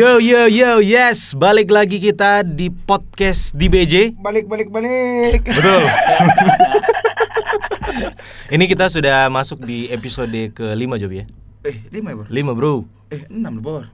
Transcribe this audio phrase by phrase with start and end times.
[0.00, 5.44] Yo yo yo yes balik lagi kita di podcast di BJ Balik balik balik.
[5.44, 5.82] betul
[8.54, 11.24] ini kita sudah masuk di episode ke 5 Job ya
[11.60, 12.26] Eh lima ya bor?
[12.32, 12.72] 5 bro
[13.12, 13.84] Eh enam loh bor.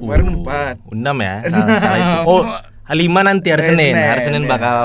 [0.00, 0.74] Kemarin empat.
[0.86, 2.24] 6 ya salah, salah itu.
[2.24, 2.42] oh
[2.88, 4.48] 5 nanti hari Senin hari Senin ya.
[4.48, 4.78] bakal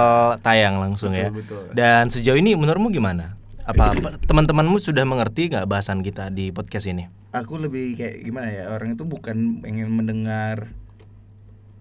[0.44, 1.72] tayang langsung ya Betul, betul.
[1.72, 6.84] dan sejauh ini menurutmu gimana apa apa- teman-temanmu sudah mengerti nggak bahasan kita di podcast
[6.86, 10.70] ini Aku lebih kayak gimana ya orang itu bukan pengen mendengar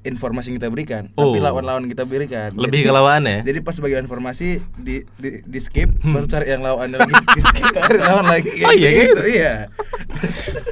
[0.02, 1.42] informasi yang kita berikan, tapi Oh.
[1.42, 2.50] lawan-lawan yang kita berikan.
[2.52, 6.46] lebih Jadi- ke lawan ya Jadi pas bagian informasi di di, di skip, baru cari
[6.48, 8.50] yang lawannya lagi, di skip, cari lawan lagi.
[8.52, 8.66] Hmm.
[8.66, 9.22] Oh, iya, gitu?
[9.24, 9.52] Iya.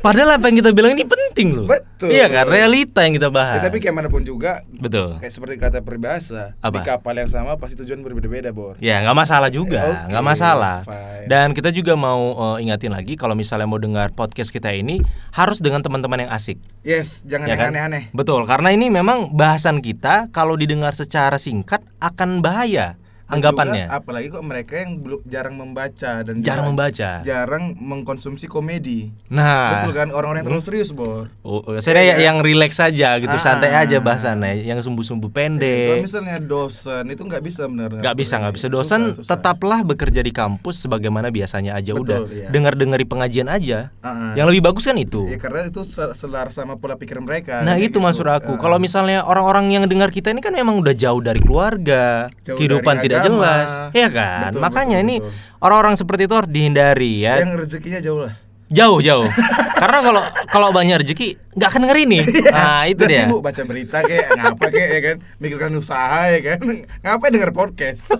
[0.01, 2.09] padahal apa yang kita bilang ini penting loh Betul.
[2.09, 5.55] iya kan realita yang kita Ya, bahas tapi kayak mana pun juga, betul kayak seperti
[5.57, 6.73] kata peribahasa, Apa?
[6.73, 8.75] di kapal yang sama pasti tujuan berbeda-beda, Bor.
[8.79, 10.77] Ya nggak masalah juga, Oke, nggak masalah.
[10.79, 11.27] it's fine.
[11.27, 12.21] Dan kita juga mau
[12.57, 16.57] eh, ingatin lagi kalau misalnya mau dengar podcast kita ini harus dengan teman-teman yang asik.
[16.81, 17.71] Yes, jangan ya yang kan?
[17.71, 18.03] aneh-aneh.
[18.11, 22.97] Betul, karena ini memang bahasan kita kalau didengar secara singkat akan bahaya
[23.33, 23.85] anggapannya.
[23.85, 27.11] juga, apalagi kok mereka yang belum jarang membaca dan Jarang membaca.
[27.21, 29.11] jarang mengkonsumsi komedi.
[29.29, 31.31] Nah, Betul kan orang-orang yang terlalu serius, Bor.
[31.41, 33.39] oh, oh, saya Iya, yang relax saja gitu, Ah.
[33.39, 36.01] santai aja bahasannya, yang sumbu-sumbu Kalau pendek.
[36.01, 37.93] misalnya dosen itu nggak bisa benar.
[37.95, 38.67] Nggak bisa, nggak bisa.
[38.67, 42.19] Dosen tetaplah bekerja di kampus sebagaimana biasanya aja Betul, udah.
[42.29, 42.49] iya.
[42.49, 43.93] Dengar-dengari pengajian aja.
[44.01, 44.33] Ah.
[44.33, 45.27] Yang lebih bagus kan itu.
[45.27, 47.61] Ya karena itu se- selar sama pola pikir mereka.
[47.61, 47.99] Nah itu gitu.
[48.01, 48.55] maksud aku.
[48.55, 48.59] Ah.
[48.59, 52.95] Kalau misalnya orang-orang yang dengar kita ini kan memang udah jauh dari keluarga, Jauh kehidupan
[52.97, 53.37] dari tidak agama.
[53.37, 54.51] jelas, ya kan.
[54.51, 55.17] Betul, Makanya betul, ini
[55.59, 57.35] orang-orang seperti itu harus dihindari ya.
[57.39, 58.35] yang rezekinya jauh lah.
[58.71, 59.27] Jauh jauh.
[59.81, 62.19] Karena kalau kalau banyak rezeki nggak akan denger ini.
[62.49, 63.25] Nah itu dia.
[63.25, 66.59] sibuk baca berita kayak ngapa kayak ya kan, mikirkan usaha ya kan.
[67.03, 68.13] Ngapain denger podcast?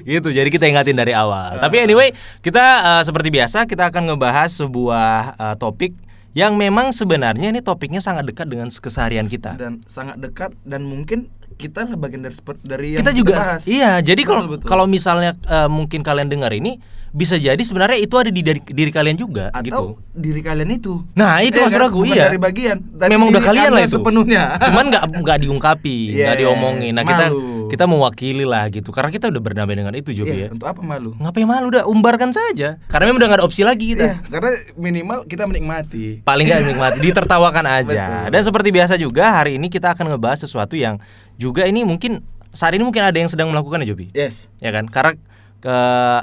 [0.00, 0.32] Gitu.
[0.32, 1.60] Jadi kita ingatin dari awal.
[1.60, 5.92] Tapi anyway kita eh, seperti biasa kita akan ngebahas sebuah eh, topik
[6.32, 9.58] yang memang sebenarnya ini topiknya sangat dekat dengan keseharian kita.
[9.58, 11.26] dan sangat dekat dan mungkin
[11.60, 13.62] kita lah bagian dari dari yang kita juga bahas.
[13.66, 18.30] iya jadi kalau kalau misalnya eh, mungkin kalian dengar ini bisa jadi sebenarnya itu ada
[18.30, 19.82] di dari diri kalian juga atau gitu
[20.12, 21.02] diri kalian itu.
[21.12, 21.90] nah itu Iya maksud kan?
[21.90, 22.78] aku iya dari bagian.
[22.94, 24.42] tapi memang udah kalian lah itu sepenuhnya.
[24.60, 27.66] cuman nggak nggak diungkapi nggak Yes, diomongin nah kita malu.
[27.66, 30.80] kita mewakili lah gitu karena kita udah berdamai dengan itu juga Iya, ya untuk apa
[30.80, 31.10] malu?
[31.16, 34.50] ngapain malu udah umbarkan saja karena memang udah nggak ada opsi lagi kita Iya, karena
[34.76, 36.22] minimal kita menikmati.
[36.22, 38.30] paling nggak nikmati ditertawakan aja Betul.
[38.30, 41.02] dan seperti biasa juga hari ini kita akan ngebahas sesuatu yang
[41.40, 42.20] juga ini mungkin
[42.52, 44.52] saat ini mungkin ada yang sedang melakukan ya Jobi Yes.
[44.60, 45.16] ya kan karena
[45.60, 45.76] ke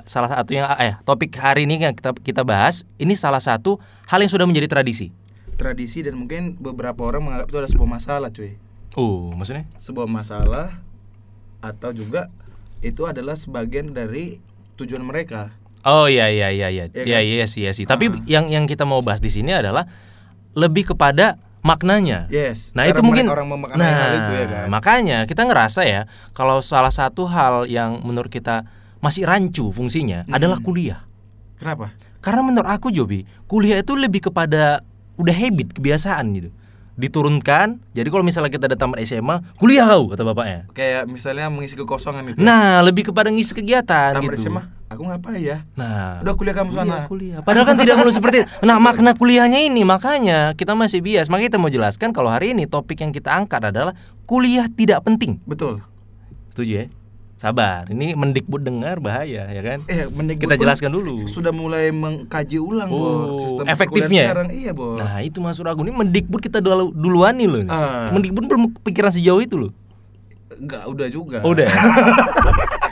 [0.06, 4.18] salah satu yang eh topik hari ini yang kita kita bahas ini salah satu hal
[4.18, 5.14] yang sudah menjadi tradisi.
[5.54, 8.58] Tradisi dan mungkin beberapa orang menganggap itu adalah sebuah masalah, cuy.
[8.94, 9.70] Oh, maksudnya?
[9.76, 10.82] Sebuah masalah
[11.60, 12.30] atau juga
[12.82, 14.42] itu adalah sebagian dari
[14.76, 15.54] tujuan mereka.
[15.82, 16.86] Oh iya iya iya iya.
[16.90, 17.26] Iya Iya kan?
[17.28, 17.86] iya sih iya sih.
[17.86, 18.22] Tapi Ah.
[18.26, 19.86] yang yang kita mau bahas di sini adalah
[20.54, 22.32] lebih kepada maknanya.
[22.32, 22.72] Yes.
[22.72, 24.66] Nah, cara itu mungkin orang memaknai nah, hal itu ya kan.
[24.72, 26.02] makanya kita ngerasa ya
[26.32, 28.64] kalau salah satu hal yang menurut kita
[28.98, 30.34] masih rancu fungsinya Hmm.
[30.34, 31.04] adalah kuliah.
[31.60, 31.92] Kenapa?
[32.18, 34.80] Karena menurut aku Jobi, kuliah itu lebih kepada
[35.16, 36.50] udah habit, kebiasaan gitu.
[36.98, 37.78] Diturunkan.
[37.94, 40.66] Jadi kalau misalnya kita datang tamat SMA, kuliah kau kata bapaknya.
[40.74, 42.42] Kayak misalnya mengisi kekosongan itu.
[42.42, 44.50] Nah, lebih kepada ngisi kegiatan Tamat gitu.
[44.50, 45.58] SMA, aku ngapain ya?
[45.74, 47.08] Nah, Udah kuliah kamu kuliah, sana.
[47.08, 47.40] kuliah.
[47.40, 48.48] Padahal kan tidak perlu seperti itu.
[48.64, 51.28] Nah, makna kuliahnya ini makanya kita masih bias.
[51.28, 53.92] Makanya kita mau jelaskan kalau hari ini topik yang kita angkat adalah
[54.24, 55.40] kuliah tidak penting.
[55.44, 55.84] Betul.
[56.50, 56.86] Setuju ya?
[57.38, 59.86] Sabar, ini mendikbud dengar bahaya ya kan?
[59.86, 61.30] Eh, Mendikbud Kita jelaskan dulu.
[61.30, 64.28] Sudah mulai mengkaji ulang, Oh, Bor, sistem efektifnya ya?
[64.34, 64.48] sekarang.
[64.50, 64.98] Iya, Bor.
[64.98, 67.62] Nah, itu maksud aku ini mendikbud kita dulu duluan nih loh.
[67.70, 68.10] Ah.
[68.10, 69.72] Mendikbud belum pikiran sejauh itu loh.
[70.58, 71.38] Enggak, udah juga.
[71.46, 71.70] Oh, udah.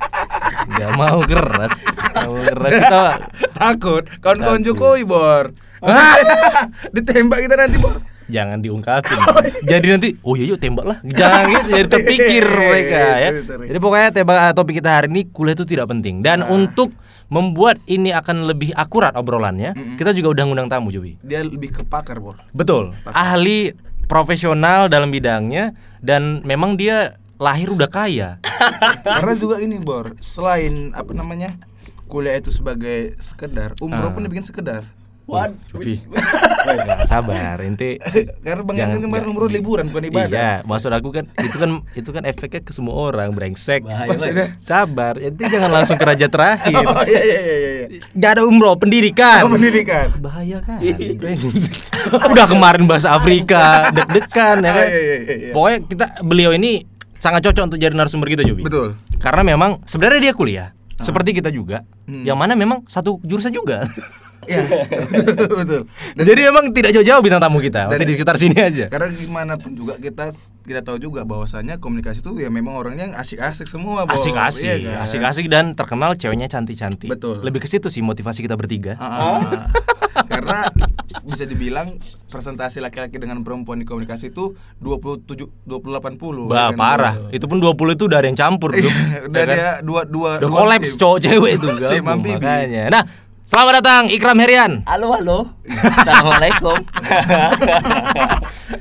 [0.75, 0.85] ya?
[0.85, 1.71] Gak mau keras.
[2.11, 3.03] Gak mau keras kita.
[3.59, 4.61] Takut kawan-kawan.
[4.61, 5.55] Jokowi, Bor.
[6.95, 7.97] Ditembak kita nanti, Bor.
[8.25, 9.21] Jangan diungkapin.
[9.63, 10.97] Jadi nanti, oh iya yuk tembak lah.
[11.05, 13.29] Jangan gitu, jadi terpikir mereka ya.
[13.37, 13.69] Sorry.
[13.69, 16.25] Jadi pokoknya tembak eh, topik kita hari ini kuliah itu tidak penting.
[16.25, 16.49] Dan Ah.
[16.49, 16.89] untuk
[17.25, 19.93] membuat ini akan lebih akurat obrolannya, Mm-mm.
[19.95, 21.21] kita juga udah ngundang tamu Jobi.
[21.21, 22.41] Dia lebih ke pakar, Bor.
[22.49, 22.97] Betul.
[23.05, 28.29] Ahli profesional dalam bidangnya dan memang dia lahir udah kaya.
[29.01, 30.15] Karena juga ini, Bor.
[30.19, 31.55] Selain apa namanya?
[32.05, 34.13] Kuliah itu sebagai sekedar, umroh Ah.
[34.13, 34.85] pun dibikin sekedar.
[35.25, 35.81] Waduh.
[37.03, 37.97] Sabar, inti
[38.41, 40.29] Karena Bang Jangan- kan kemarin umroh liburan bukan ibadah.
[40.29, 43.81] Iya, maksud aku kan itu kan itu kan efeknya ke semua orang, brengsek.
[43.81, 44.53] Maksudnya?
[44.61, 46.77] Sabar, inti jangan langsung ke raja terakhir.
[46.77, 47.85] Oh iya iya iya iya.
[48.13, 49.45] Gak ada umroh, pendidikan.
[49.45, 50.13] Oh, pendidikan.
[50.21, 50.77] Bahaya kan.
[52.29, 54.85] Udah kemarin bahasa Afrika, deg-degan ya Oh, kan.
[54.85, 55.51] iya, iya, iya, iya.
[55.53, 56.85] Pokoknya kita beliau ini
[57.17, 58.63] sangat cocok untuk jadi narasumber kita, Jobi.
[58.63, 58.95] Betul.
[59.17, 62.23] Karena memang sebenarnya dia kuliah seperti kita juga, Hmm.
[62.23, 63.83] yang mana memang satu jurusan juga.
[64.45, 64.61] Iya,
[65.57, 65.89] betul.
[66.13, 68.85] Jadi memang tidak jauh-jauh bintang tamu kita, masih Dan- di sekitar sini aja.
[68.87, 73.65] Karena gimana pun juga kita kita tahu juga bahwasannya komunikasi itu ya memang orangnya asik-asik
[73.65, 74.05] semua.
[74.05, 75.09] Asik-asik, Iya kan?
[75.09, 77.09] asik-asik dan terkenal ceweknya cantik-cantik.
[77.09, 77.41] Betul.
[77.41, 78.93] Lebih ke situ sih motivasi kita bertiga.
[78.97, 79.65] Ah, ah.
[80.15, 80.71] Karena
[81.21, 85.27] bisa dibilang presentasi laki-laki dengan perempuan di komunikasi itu 27
[85.61, 86.47] 20 80.
[86.47, 87.15] Bah, kan, parah.
[87.17, 87.31] Bor?
[87.31, 88.87] Itu pun 20 itu udah ada yang campur, Bro.
[89.27, 89.83] Udah Ya kan?
[89.83, 92.83] dua dua Udah dua kolaps cowok cewek itu gabung, makanya.
[92.89, 93.03] Nah,
[93.43, 94.71] selamat datang Ikram Herian.
[94.87, 95.37] Halo halo.
[95.67, 96.77] Assalamualaikum.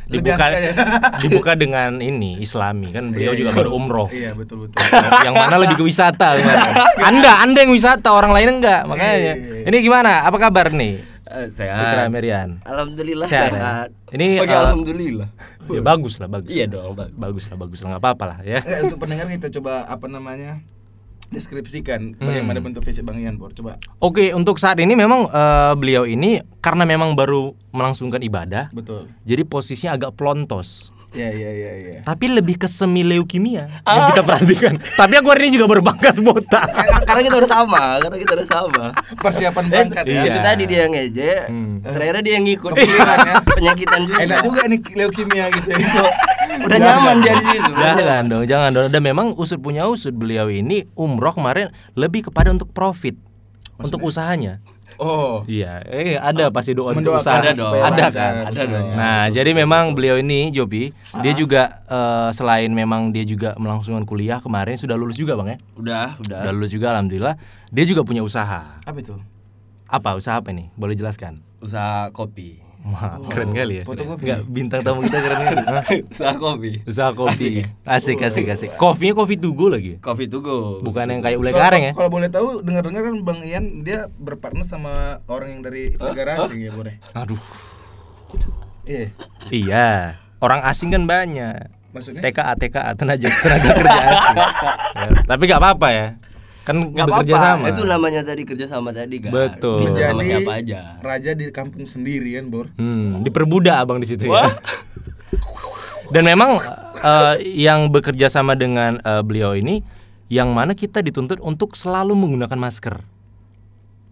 [0.04, 0.46] Dibuka
[1.18, 3.58] dibuka dengan ini Islami kan beliau Iya, juga iya.
[3.58, 4.08] baru umroh.
[4.08, 4.78] Iya, betul betul.
[5.26, 6.38] yang mana lebih ke wisata?
[7.02, 8.86] Anda, Anda yang wisata, orang lain enggak.
[8.86, 9.16] Makanya.
[9.16, 9.66] Iya, iya, iya.
[9.68, 10.22] Ini gimana?
[10.22, 11.13] Apa kabar nih?
[11.24, 12.12] Eh, Sehat.
[12.12, 12.60] Herian.
[12.62, 13.88] Alhamdulillah Sehat, sehat.
[13.88, 14.12] ya?
[14.12, 15.28] Ini, Bagi eh, alhamdulillah.
[15.72, 16.52] Ya bagus lah, bagus.
[16.52, 17.16] Iya dong, bagus.
[17.16, 18.60] Bagus lah, bagus lah, nggak apa-apa lah ya.
[18.60, 20.60] Eh, untuk pendengar kita coba apa namanya?
[21.24, 22.30] deskripsikan Hmm.
[22.30, 23.50] bagaimana bentuk fisik Bang Ian, Bor.
[23.50, 23.74] Coba.
[23.98, 29.10] Oke, untuk saat ini memang eh, beliau ini karena memang baru melangsungkan ibadah, Betul.
[29.24, 30.93] jadi posisinya agak pelontos.
[31.14, 31.98] Iya, iya, iya, iya.
[32.02, 34.74] Tapi lebih ke semi leukemia yang kita perhatikan.
[34.82, 36.66] Tapi aku hari ini juga berbangkas botak.
[37.06, 38.84] karena kita udah sama, karena kita udah sama.
[39.22, 40.10] Persiapan berangkat ya.
[40.10, 40.22] Iya.
[40.26, 41.74] Itu tadi dia yang ngejek, Hmm.
[41.86, 42.70] terakhirnya dia yang ngikut.
[42.74, 43.34] Kepikiran ya.
[43.46, 44.18] Penyakitan juga.
[44.26, 45.78] Enak juga nih leukemia gitu ya.
[46.54, 47.70] Udah nyaman dia di situ.
[47.74, 48.86] Jangan dong, jangan dong.
[48.90, 53.14] Dan memang usut punya usut beliau ini umroh kemarin lebih kepada untuk profit,
[53.78, 54.58] untuk usahanya.
[54.98, 55.42] Oh.
[55.44, 57.38] Iya, eh ada pasti doa untuk usaha.
[57.38, 57.72] Ada dong.
[57.76, 58.32] Ada kan?
[58.50, 58.86] Ada dong.
[58.96, 64.40] Nah, jadi memang beliau ini Jobi, dia juga eh, selain memang dia juga melangsungkan kuliah
[64.40, 65.58] kemarin sudah lulus juga, Bang ya.
[65.76, 66.40] Udah, udah.
[66.48, 67.36] Udah lulus juga alhamdulillah.
[67.68, 68.80] Dia juga punya usaha.
[68.80, 69.14] Apa itu?
[69.84, 70.72] Apa usaha apa nih?
[70.74, 71.38] Boleh jelaskan?
[71.60, 72.63] Usaha kopi.
[72.84, 73.84] Wah, keren kali ya.
[73.88, 75.56] Enggak, bintang tamu kita keren kali.
[76.12, 76.72] Usaha kopi.
[76.84, 77.32] Usaha kopi.
[77.32, 77.66] Asik ya?
[77.88, 78.70] Asik, asik, asik.
[78.76, 79.96] Kopinya kopi to go lagi.
[80.04, 80.84] Coffee to go.
[80.84, 81.92] Bukan yang kayak ulek kareng ya.
[81.96, 86.60] Kalau boleh tahu dengar-dengar kan Bang Ian dia berpartner sama orang yang dari negara asing
[86.60, 87.00] ya, boleh.
[87.16, 87.40] Aduh.
[88.84, 89.08] Iya.
[89.48, 89.88] Iya.
[90.44, 91.72] Orang asing kan banyak.
[91.96, 92.20] Maksudnya?
[92.20, 94.38] TKA, TKA, tenaga tenaga kerja asing.
[94.94, 96.06] Ya, Tapi nggak apa-apa ya.
[96.64, 97.48] Kan Nggak bekerja apa-apa.
[97.60, 97.66] sama.
[97.68, 99.30] Itu namanya tadi kerja sama tadi kan.
[99.30, 99.84] Betul.
[99.84, 100.78] Bisa sama Menjadi siapa aja.
[101.04, 102.66] Raja di kampung sendiri kan, Bor.
[102.74, 104.48] Hmm, diperbudak abang di situ ya.
[106.14, 106.60] Dan memang
[107.00, 109.84] eh, yang bekerja sama dengan eh, beliau ini,
[110.28, 112.96] yang mana kita dituntut untuk selalu menggunakan masker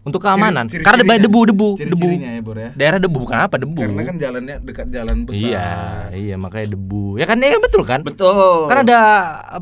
[0.03, 0.67] untuk keamanan.
[0.67, 1.25] Ciri- Karena ciri-cirinya.
[1.25, 1.79] debu, debu, debu.
[1.79, 2.71] Ciri-cirinya ya, Bor ya.
[2.75, 3.79] Daerah debu bukan apa debu.
[3.79, 5.43] Karena kan jalannya dekat jalan besar.
[5.47, 5.69] Iya,
[6.13, 7.17] iya makanya debu.
[7.17, 8.01] Ya kan, ya betul kan?
[8.03, 8.67] Betul.
[8.67, 8.99] Kan ada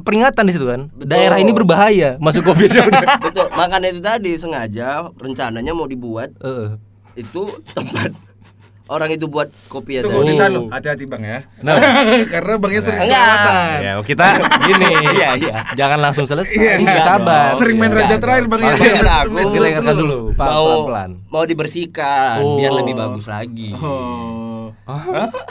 [0.00, 0.88] peringatan di situ kan.
[0.90, 1.08] Betul.
[1.08, 2.72] Daerah ini berbahaya masuk kopi.
[3.26, 3.46] Betul.
[3.52, 6.81] Makanya itu tadi sengaja rencananya mau dibuat Heeh.
[7.14, 8.14] itu tempat
[8.90, 10.50] orang itu buat kopi ya Tunggu tadi.
[10.50, 11.46] lo, hati-hati Bang ya.
[11.60, 11.78] Nah.
[12.32, 13.22] Karena Bang Ian sering Enggak.
[13.22, 13.78] kelewatan.
[13.78, 14.26] Ya, kita
[14.60, 14.87] gini.
[15.16, 15.54] Iya, iya.
[15.72, 16.50] Jangan langsung selesai.
[16.52, 17.54] Iya, Enggak sabar.
[17.54, 17.98] Sering main Iya.
[18.02, 18.60] raja terakhir Bang.
[18.60, 21.10] Makanya kan aku Kita ingatkan dulu, pelan-pelan.
[21.28, 22.56] mau dibersihkan Oh.
[22.56, 23.70] biar lebih bagus lagi.
[23.72, 24.75] Oh.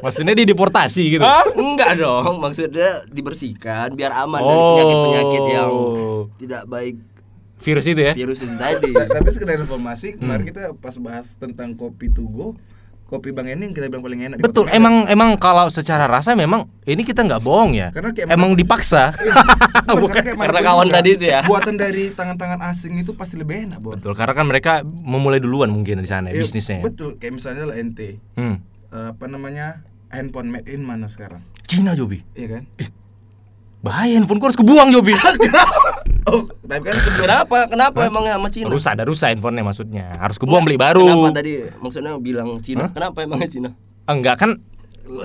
[0.00, 1.24] Maksudnya dia deportasi gitu.
[1.24, 1.48] Hah?
[1.54, 6.28] Enggak dong, maksudnya dibersihkan biar aman dari penyakit-penyakit yang Oh.
[6.36, 7.00] tidak baik
[7.64, 8.12] virus itu ya.
[8.12, 8.92] virus itu tadi.
[8.92, 10.18] Ta- Tapi sekedar informasi, Hmm.
[10.20, 12.52] kemarin kita pas bahas tentang kopi to go,
[13.04, 16.66] kopi Bang ini yang kita bilang paling enak Betul, emang emang kalau secara rasa memang
[16.82, 17.88] ini kita nggak bohong ya.
[17.88, 19.16] Karena kayak emang dipaksa.
[19.94, 21.40] Bukan, kayak Karena mana pun kawan juga, tadi itu ya.
[21.42, 23.94] Buatan dari tangan-tangan asing itu pasti lebih enak, Bor.
[23.94, 26.80] Betul, karena kan mereka memulai duluan mungkin di sana Iya, bisnisnya.
[26.80, 26.84] ya.
[26.84, 28.60] Betul, kayak misalnya lah ente Hmm.
[28.88, 29.80] eh, apa namanya?
[30.06, 31.42] handphone made in mana sekarang?
[31.64, 32.22] Cina Jobi.
[32.32, 32.62] Iya kan?
[33.80, 35.10] Bahaya handphoneku harus kebuang Jobi.
[36.24, 37.56] Oh, tapi kan sebelum Kenapa?
[37.68, 38.66] Kenapa emangnya sama Cina?
[38.72, 40.06] rusak, ada rusak handphonenya maksudnya.
[40.16, 41.04] Harus kebuang beli baru.
[41.04, 42.88] Kenapa tadi maksudnya bilang Cina?
[42.88, 43.70] Kenapa emangnya Cina?
[44.08, 44.50] Enggak kan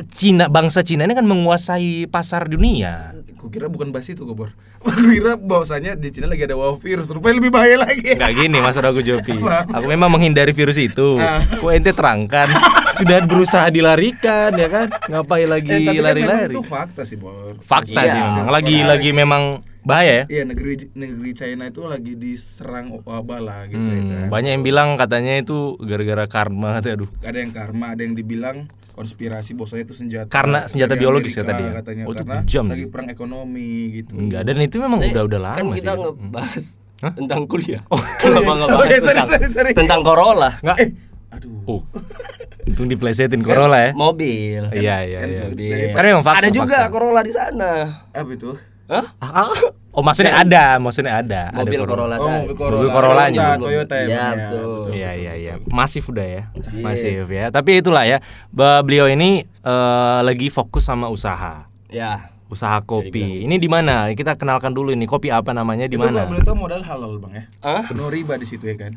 [0.09, 3.15] Cina bangsa Cina ini kan menguasai pasar dunia.
[3.31, 4.51] Aku kira bukan bahas itu, Bor.
[4.77, 8.12] Aku kira bahwasanya di Cina lagi ada wabah virus, rupanya lebih bahaya lagi.
[8.12, 9.39] Enggak gini maksud aku Jopi.
[9.71, 11.15] Aku memang menghindari virus itu.
[11.15, 11.39] Ah.
[11.39, 12.51] Kok ente terangkan
[12.93, 14.88] sudah berusaha dilarikan ya kan?
[15.07, 16.51] Ngapain lagi Eh, tapi kan lari-lari?
[16.51, 17.55] itu fakta sih, Bor.
[17.62, 18.12] Fakta Iya.
[18.12, 18.45] sih memang.
[18.51, 19.43] Lagi lagi memang
[19.81, 20.24] bahaya ya.
[20.29, 24.27] Iya, negeri negeri China itu lagi diserang wabah lah gitu ya Hmm, kan.
[24.29, 27.07] banyak yang bilang katanya itu gara-gara karma aduh.
[27.24, 28.67] Ada yang karma, ada yang dibilang
[29.00, 31.72] konspirasi bosnya itu senjata Karena senjata biologis Amerika kata dia.
[31.74, 32.91] katanya Oh, itu karena kejam lagi sih.
[32.91, 35.77] perang ekonomi gitu Enggak dan itu memang udah udah lama kan sih.
[35.79, 36.65] kita ngebahas
[37.00, 37.13] Hah?
[37.15, 37.82] tentang kuliah.
[37.88, 37.96] Oh.
[38.22, 39.72] Kenapa ngebahas Oh, iya, sorry, tentang, sorry, sorry.
[39.74, 40.50] tentang Corolla?
[40.60, 40.77] Enggak.
[40.77, 40.89] eh
[41.29, 41.82] aduh Oh.
[42.68, 43.91] Untung diplesetin Corolla ya.
[43.94, 44.62] Mobil.
[44.70, 45.89] Iya iya kan iya.
[45.89, 46.39] Karena memang fakta.
[46.39, 46.91] Ada juga fakta.
[46.91, 47.72] Corolla di sana.
[48.06, 48.51] apa itu
[48.89, 49.05] Hah?
[49.22, 49.53] Ah,
[49.89, 51.41] Oh maksudnya ada, maksudnya ada.
[51.50, 53.48] ada Mobil Corolla oh mobil Corolla Mobil Corollanya.
[53.58, 54.86] Toyota, Toyota ya, Iya, ya, betul.
[54.93, 55.53] Iya iya iya.
[55.65, 56.43] Masif udah ya.
[56.53, 56.77] Masif.
[56.77, 57.46] Masif ya.
[57.50, 58.17] Tapi itulah ya.
[58.53, 61.65] Beliau ini eh, lagi fokus sama usaha.
[61.89, 62.29] Ya.
[62.50, 63.46] Usaha kopi.
[63.46, 64.10] Ini di mana?
[64.13, 66.25] Kita kenalkan dulu ini kopi apa namanya di itu mana?
[66.25, 67.84] boleh tahu modal halal bang ya Hah?
[67.93, 68.93] penuh riba di situ ya kan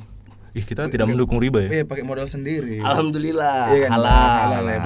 [0.52, 1.80] Ih, kita tidak mendukung riba ya.
[1.80, 2.84] Iya, pakai modal sendiri.
[2.84, 3.72] Alhamdulillah.
[3.72, 4.36] Iya kan, halal.
[4.52, 4.80] halal ya.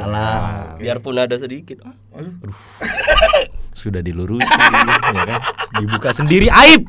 [0.79, 1.83] Biarpun ada sedikit.
[1.83, 2.31] Ah, Aduh.
[3.77, 4.49] Sudah dilurusin
[5.13, 5.41] ya kan.
[5.77, 6.89] Dibuka sendiri aib.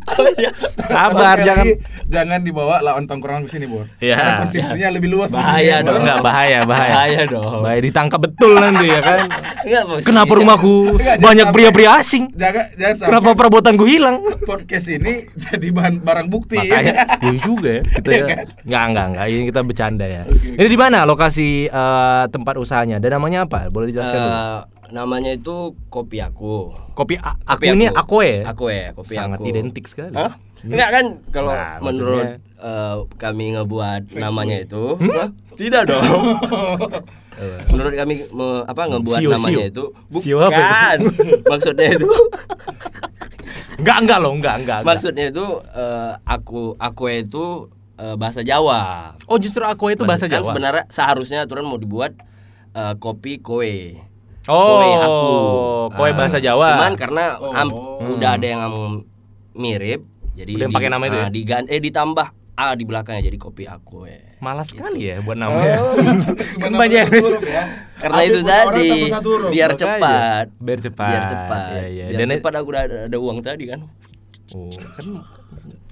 [0.80, 1.74] Sabar jangan lagi,
[2.08, 3.92] jangan dibawa lawan tongkrongan ke sini, Bor.
[4.00, 4.16] Iya.
[4.16, 6.00] Karena konsumsinya lebih luas Bahaya ya, dong.
[6.00, 6.92] Enggak bahaya, bahaya.
[6.96, 7.62] Bahaya dong.
[7.62, 9.20] Bahaya ditangkap betul nanti ya kan.
[9.62, 9.84] Enggak.
[10.02, 12.32] Kenapa rumahku Enggak, banyak pria-pria asing?
[12.32, 14.24] Jangan jangan Kenapa perabotanku hilang?
[14.48, 16.56] podcast ini jadi bahan barang bukti.
[16.58, 18.26] Makanya iya juga ya kita Iya ya.
[18.26, 18.46] kan?
[18.64, 19.26] Enggak, enggak, enggak.
[19.28, 20.22] Ini kita bercanda ya.
[20.24, 20.48] Oke.
[20.56, 23.04] Ini di mana lokasi eh, tempat usahanya?
[23.04, 23.68] Dan namanya apa?
[23.68, 24.40] Boleh dijelaskan dulu?
[24.88, 25.56] Eh, namanya itu
[25.88, 26.72] kopi aku.
[26.94, 28.40] Kopi a- aku Kopi ini aku ya.
[28.48, 29.46] Aku ya, kopi Sangat aku.
[29.46, 30.16] identik sekali.
[30.16, 30.40] Hah?
[30.60, 32.28] Enggak kan kalau Nah, menurut
[32.58, 35.30] eh, kami ngebuat namanya itu Hah?
[35.54, 36.04] tidak dong.
[37.70, 39.70] menurut kami me- apa ngebuat Sio, namanya sio.
[39.70, 39.84] itu
[40.18, 40.98] Sio apa bukan.
[41.52, 42.10] Maksudnya itu
[43.78, 44.78] Enggak, enggak loh, enggak, enggak.
[44.82, 44.90] enggak.
[44.90, 49.14] maksudnya itu eh, aku aku itu eh, bahasa Jawa.
[49.30, 50.50] Oh, justru aku itu bahasa kan Jawa.
[50.50, 52.18] sebenarnya seharusnya aturan mau dibuat
[52.74, 53.76] eh, kopi kowe.
[54.48, 55.28] Oh, Kowe aku.
[55.94, 56.70] kowe Ah, bahasa Jawa.
[56.74, 57.52] Cuman karena Oh.
[57.52, 58.16] am- Hmm.
[58.16, 58.64] udah ada yang
[59.52, 60.02] mirip,
[60.32, 61.22] jadi Udah yang pakai nama itu ya?
[61.22, 64.08] ah, digan- eh ditambah A di belakangnya jadi kopi aku.
[64.08, 64.34] eh.
[64.40, 65.78] Malas sekali ya buat namanya.
[66.54, 67.06] Cuma Kan nama banyak.
[67.06, 67.64] ya.
[67.98, 69.50] Karena Habis itu tadi satu huruf.
[69.52, 70.46] biar cepat.
[70.58, 71.10] Biar cepat.
[71.12, 71.70] Biar cepat.
[71.76, 72.06] Iya, iya.
[72.08, 73.86] Biar Dan cepat aku udah ada, ada uang tadi kan.
[74.56, 75.08] Oh, kan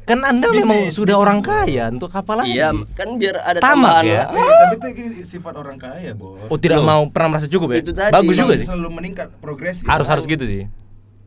[0.06, 2.56] kan Anda Bisnis, memang sudah bisnis, orang kaya untuk apa lagi?
[2.56, 4.16] Iya, kan biar ada Tamak tambahan ya?
[4.16, 4.28] lah.
[4.32, 6.40] Eh, tapi itu sifat orang kaya, Bor.
[6.48, 6.88] Oh, tidak Loh.
[6.88, 7.78] mau pernah merasa cukup ya?
[7.84, 8.14] Itu tadi.
[8.16, 8.68] Bagus juga sih.
[8.70, 9.84] Selalu meningkat progresif.
[9.84, 10.72] Harus harus gitu sih.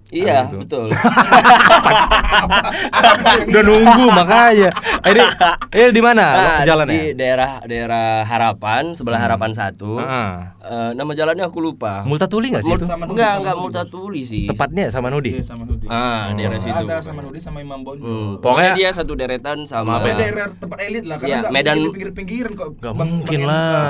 [0.09, 0.57] Iya, gitu.
[0.59, 0.87] betul.
[3.49, 4.71] Udah nunggu makanya.
[5.05, 5.23] Ini
[5.71, 6.91] ini di mana Nah, jalannya?
[6.91, 9.99] di daerah daerah Harapan, sebelah Harapan satu.
[9.99, 10.55] Ah.
[10.59, 12.03] Eh, nama jalannya aku lupa.
[12.05, 12.85] Multatuli nggak sih itu?
[12.85, 13.55] Enggak, enggak.
[13.55, 14.45] Multatuli sih.
[14.47, 15.33] Tepatnya sama Nudi.
[15.33, 15.87] Iya, sama Nudi.
[15.89, 16.75] Ah, daerah situ.
[16.75, 18.01] Ada sama Nudi sama Imam Bonjol.
[18.01, 21.53] Hmm, Pokoknya- pokoknya dia satu deretan sama Tapi daerah tempat elit lah karena Iya, nggak
[21.53, 22.69] Medan- pinggir-pinggiran kok.
[22.77, 23.81] Nggak Bang- mungkin lah.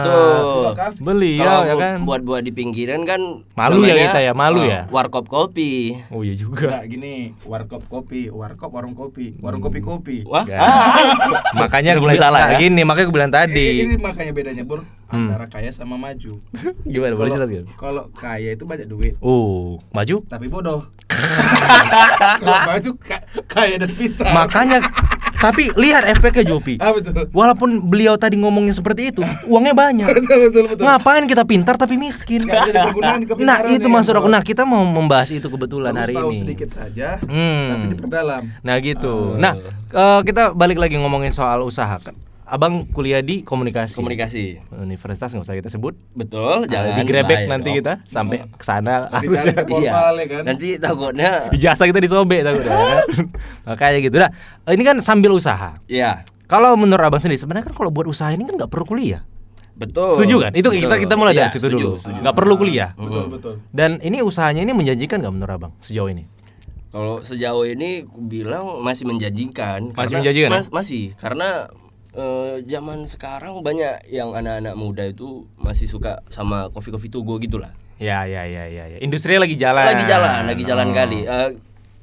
[0.98, 1.96] Beliau Kalau ya kan.
[2.04, 3.20] buat-buat di pinggiran kan
[3.54, 4.80] Malu ya kita ya, malu eh, ya.
[4.88, 5.96] Warkop kopi.
[6.08, 6.72] Oh iya juga.
[6.72, 10.16] Enggak gini, warkop kopi, warkop warung kopi, warung kopi kopi.
[10.24, 10.64] Wah, Ya.
[11.60, 12.58] makanya gue mulai bilang salah ya?
[12.58, 13.66] gini, makanya gue bilang Eh, tadi.
[13.82, 16.40] Ini makanya bedanya Bor antara kaya sama maju.
[16.84, 17.66] Gimana boleh Kalau- jelas gitu?
[17.74, 20.24] Kalau kaya itu banyak duit, Oh, maju.
[20.24, 20.88] tapi bodoh.
[22.40, 24.30] Kalau maju ka- kaya dan pintar.
[24.30, 24.78] Makanya
[25.38, 26.76] tapi lihat efeknya Jopi.
[26.78, 27.30] Ah betul.
[27.30, 30.06] Walaupun beliau tadi ngomongnya seperti itu, uangnya banyak.
[30.06, 30.82] betul betul betul.
[30.82, 32.44] Ngapain kita pintar tapi miskin?
[32.44, 32.66] Nah,
[33.20, 34.26] kepintarannya, itu maksud aku.
[34.26, 36.38] Nah, kita mau membahas itu kebetulan Bagus hari tahu ini.
[36.38, 37.66] sedikit saja, Hmm.
[37.68, 38.42] tapi diperdalam.
[38.60, 39.14] Nah, gitu.
[39.30, 39.36] Oh.
[39.36, 39.54] Nah,
[39.88, 41.96] eh, kita balik lagi ngomongin soal usaha.
[42.48, 43.92] Abang kuliah di komunikasi.
[43.92, 44.44] komunikasi.
[44.74, 45.92] Universitas nggak usah kita sebut.
[46.10, 47.76] Betul, Jangan jangan digrebek bahaya nanti dong.
[47.78, 49.52] kita sampai ke sana harusnya.
[49.54, 50.42] di portal ya kan.
[50.42, 53.04] Nanti takutnya Ijazah kita disobek takutnya.
[53.68, 54.16] Makanya gitu.
[54.16, 54.30] Nah,
[54.66, 55.76] ini kan sambil usaha.
[55.84, 59.20] ya, Kalau menurut abang sendiri, sebenarnya kan kalau buat usaha ini kan nggak perlu kuliah.
[59.74, 60.16] betul.
[60.16, 60.52] Setuju kan?
[60.52, 61.02] Itu kita Betul.
[61.04, 62.00] kita mulai Iya, dari situ setuju, dulu.
[62.00, 62.18] setuju.
[62.18, 62.90] Nggak perlu kuliah.
[62.94, 63.54] Betul betul.
[63.70, 66.24] Dan ini usahanya ini menjanjikan nggak menurut abang sejauh ini?
[66.88, 69.92] Kalau sejauh ini aku bilang masih menjanjikan.
[69.92, 70.54] Masih menjanjikan, ya?
[70.56, 71.68] Mas- masih karena
[72.18, 77.70] eh, zaman sekarang banyak yang anak-anak muda itu masih suka sama kopi-kopi tugo gitulah.
[77.98, 78.84] Ya ya ya ya.
[78.88, 78.98] ya.
[78.98, 79.86] Industrinya lagi jalan.
[79.86, 80.94] Lagi jalan, lagi jalan Oh.
[80.94, 81.20] kali.
[81.22, 81.50] Eh,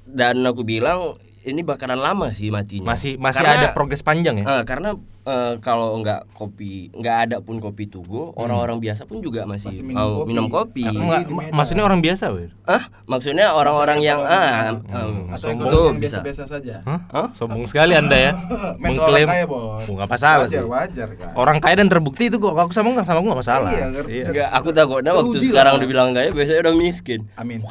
[0.05, 2.95] dan aku bilang ini bakalan lama sih matinya.
[2.95, 4.45] Masih masih Karena- ada progres panjang ya.
[4.50, 4.95] eh, karena
[5.25, 9.84] eh, kalau nggak kopi, nggak ada pun kopi tugo, orang-orang biasa pun juga masih, Masih
[9.84, 10.27] minum mau kopi.
[10.29, 10.84] minum kopi.
[10.84, 11.51] Ah, enggak, Medan.
[11.51, 12.50] maksudnya orang biasa, Wir.
[12.63, 16.22] Ah, maksudnya orang-orang yang ah, em, Atau itu ekonomi yang bisa.
[16.22, 16.74] biasa-biasa saja.
[16.86, 17.00] Hah?
[17.10, 17.27] Hah?
[17.34, 18.32] Sombong sekali Anda ya.
[18.82, 19.44] Mengklaim kaya.
[19.46, 20.70] Oh, nggak masalah wajar, sih.
[20.70, 21.32] Wajar kan.
[21.34, 23.70] Orang kaya dan terbukti itu kok aku sama sama aku nggak masalah.
[23.74, 23.86] Iya.
[24.05, 24.25] Iya.
[24.29, 27.20] Enggak, aku takutnya waktu sekarang dibilang kaya biasanya udah miskin.
[27.36, 27.60] Amin.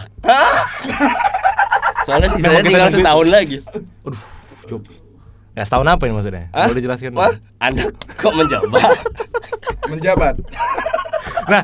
[2.05, 3.59] Soalnya sisanya tinggal setahun lagi.
[4.65, 4.81] Aduh,
[5.55, 6.45] Nggak setahun apa ini maksudnya?
[6.51, 6.67] Hah?
[6.67, 7.13] Boleh dijelaskan?
[7.15, 8.79] Wah, Anda kok mencoba?
[9.91, 10.35] Menjabat.
[11.47, 11.63] Nah,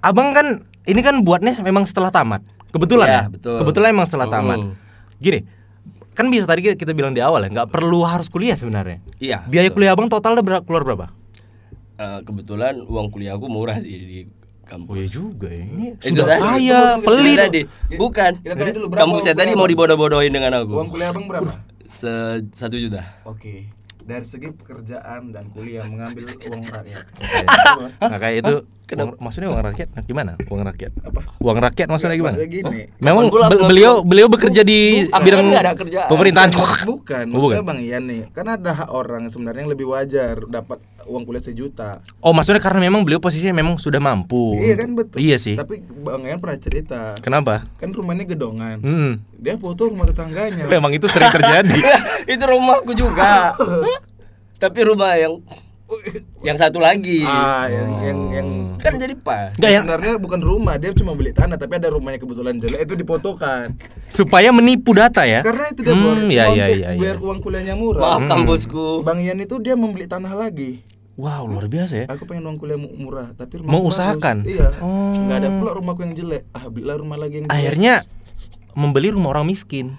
[0.00, 0.46] abang kan
[0.84, 2.44] ini kan buatnya memang setelah tamat.
[2.68, 3.22] Kebetulan Iya, ya.
[3.26, 3.56] betul.
[3.56, 4.34] Kebetulan emang setelah Mm.
[4.34, 4.58] tamat.
[5.16, 5.40] Gini,
[6.12, 9.00] kan bisa tadi kita bilang di awal ya, nggak perlu harus kuliah sebenarnya.
[9.16, 9.46] Iya.
[9.46, 9.76] Biaya betul.
[9.80, 11.06] kuliah abang total udah ber- keluar berapa?
[11.96, 14.18] Eh, kebetulan uang kuliah aku murah sih di
[14.66, 14.92] Oh kampus.
[14.92, 15.64] iya juga ya.
[15.64, 16.42] Ini Itu sudah tadi.
[16.42, 17.38] kaya, pelit.
[17.38, 17.62] Tadi.
[17.94, 18.32] Bukan.
[18.36, 20.74] Kita tanya dulu, berapa Kampusnya tadi mau dibodoh-bodohin dengan aku.
[20.74, 21.54] Uang kuliah Abang berapa?
[21.88, 23.04] Se satu juta.
[23.24, 23.75] Oke.
[24.06, 27.04] Dari segi pekerjaan dan kuliah mengambil uang rakyat.
[28.06, 28.54] Nah, kayak itu
[28.88, 30.32] uang- maksudnya uang rakyat Nah, gimana?
[30.46, 30.92] Uang rakyat.
[31.02, 31.20] Apa?
[31.38, 32.32] Uang rakyat maksudnya gimana?
[32.32, 32.80] Maksudnya gini.
[33.00, 36.06] Memang Kapan pula be- belum- beliau beliau bekerja di Bukan, bidang ada kerjaan.
[36.06, 36.50] pemerintahan.
[36.54, 37.66] Bukan, Oh, maksudnya bukan.
[37.66, 38.22] Bang Ian nih.
[38.30, 41.98] Kan ada hak orang sebenarnya yang lebih wajar dapat uang kuliah sejuta.
[42.20, 44.54] Oh, maksudnya karena memang beliau posisinya memang sudah mampu.
[44.56, 45.18] Iya kan betul.
[45.18, 45.54] Iya sih.
[45.54, 47.18] Tapi Bang Ian pernah cerita.
[47.18, 47.66] Kenapa?
[47.76, 48.78] Kan rumahnya gedongan.
[48.78, 49.12] Hmm.
[49.36, 50.62] Dia foto rumah tetangganya.
[50.64, 51.74] Memang itu sering terjadi.
[52.32, 53.50] itu rumahku juga.
[54.56, 55.40] Tapi rumah yang
[56.42, 57.22] yang satu lagi.
[57.22, 59.54] Ah, yang yang yang Kan jadi pas.
[59.54, 62.94] Enggak yang sebenarnya bukan rumah, dia cuma beli tanah tapi ada rumahnya kebetulan jelek itu
[62.94, 63.74] dipotokan.
[64.06, 65.42] supaya menipu data ya.
[65.42, 66.90] Karena itu dia Hmm, iya, untuk iya, iya, iya.
[66.96, 68.02] biar uang kuliahnya murah.
[68.02, 69.02] Maaf kampusku.
[69.02, 70.82] Bang Ian itu dia membeli tanah lagi.
[71.16, 72.06] Wow, luar biasa ya.
[72.12, 74.44] Aku pengen uang kuliah mu- murah, tapi rumah Mau usahakan?
[74.44, 74.68] Iya.
[74.78, 75.16] Oh.
[75.16, 76.44] Nggak ada pula rumahku yang jelek.
[76.52, 77.56] Ah, belilah rumah lagi yang jelek.
[77.56, 77.94] Akhirnya
[78.74, 79.96] membeli rumah orang miskin.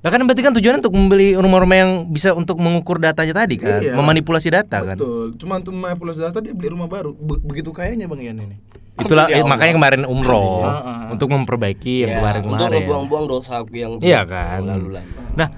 [0.00, 3.78] Nah kan berarti kan tujuannya untuk membeli rumah-rumah yang bisa untuk mengukur datanya tadi kan,
[3.78, 3.92] Iya.
[3.92, 4.96] memanipulasi data kan.
[4.96, 5.36] Betul.
[5.36, 7.12] Cuma untuk manipulasi data dia beli rumah baru.
[7.12, 8.56] Be- begitu kayanya Bang Ian ini.
[8.96, 11.04] Itulah Ya makanya kemarin umroh Ah, ah.
[11.08, 12.80] untuk memperbaiki yang Ya, untuk kemarin-kemarin.
[12.80, 14.64] ngebuang-buang dosa aku yang Iya kan.
[14.64, 15.08] lalu lalu.
[15.36, 15.48] Nah,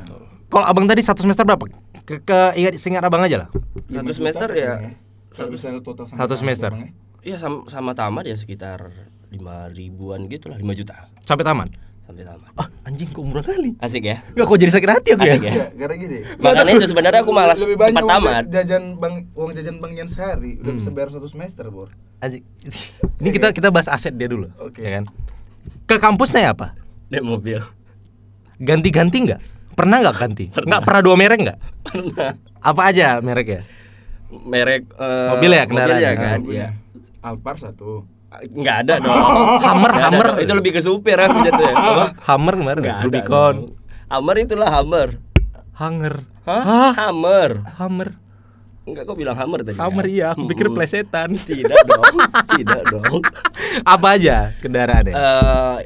[0.47, 1.63] kalau abang tadi satu semester berapa?
[2.03, 3.49] Ke, ke ingat seingat abang aja lah.
[3.85, 4.73] Satu Lima semester ya.
[4.77, 4.95] Bang,
[5.33, 6.71] Satu bisa total sama Satu semester.
[6.71, 6.91] Bang, ya.
[7.23, 8.91] Iya sama, sama tamat ya sekitar
[9.31, 11.71] lima ribuan gitu lah, 5 juta Sampai tamat.
[12.13, 12.53] Sampai tamat.
[12.55, 13.71] Ah, anjing kok murah kali.
[13.81, 14.21] Asik ya.
[14.37, 15.33] Enggak kok jadi sakit hati aku ya.
[15.33, 15.53] Asik ya.
[15.53, 16.19] Iya, karena gini.
[16.37, 18.45] Makanya itu sebenarnya aku malas lebih banyak cepat uang tamat.
[18.53, 21.89] jajan bang uang jajan bang Ian sehari udah bisa bayar satu semester bor
[22.21, 22.45] Anjing.
[23.25, 24.53] Ini kita kita bahas aset dia dulu.
[24.61, 24.85] Oke.
[24.85, 25.05] Ya kan?
[25.89, 26.77] Ke kampus naik apa?
[27.09, 27.59] Naik mobil.
[28.61, 29.41] Ganti-ganti nggak?
[29.73, 30.45] Pernah nggak ganti?
[30.53, 31.59] Nggak pernah dua merek nggak?
[31.89, 32.31] Pernah.
[32.61, 33.65] Apa aja mereknya?
[34.33, 36.17] Merek eh, Mobil ya, kendaraan mobil ya ya?
[36.17, 36.39] kan.
[36.41, 36.57] Mobilnya.
[36.57, 36.69] Iya.
[37.23, 38.05] Alphard satu
[38.49, 39.17] Enggak ada dong.
[39.69, 40.27] Hammer, Nggak Hammer.
[40.27, 40.39] dong.
[40.41, 41.75] Itu lebih ke supir aku jatuh ya.
[41.75, 42.05] Apa?
[42.27, 43.55] Hammer kemarin Nggak ada Rubicon.
[44.09, 45.09] Hammer itulah Hammer.
[45.73, 46.15] Hanger.
[46.43, 46.63] Hah?
[46.63, 46.93] Hah?
[46.99, 47.51] Hammer.
[47.77, 48.09] Hammer.
[48.83, 49.79] Enggak kok bilang Hammer tadi.
[49.79, 50.13] Hammer kan?
[50.13, 50.77] iya, aku pikir Mm-mm.
[50.77, 51.29] plesetan.
[51.49, 52.15] Tidak dong.
[52.51, 53.21] Tidak dong.
[53.85, 55.13] Apa aja kendaraannya?
[55.13, 55.77] Eh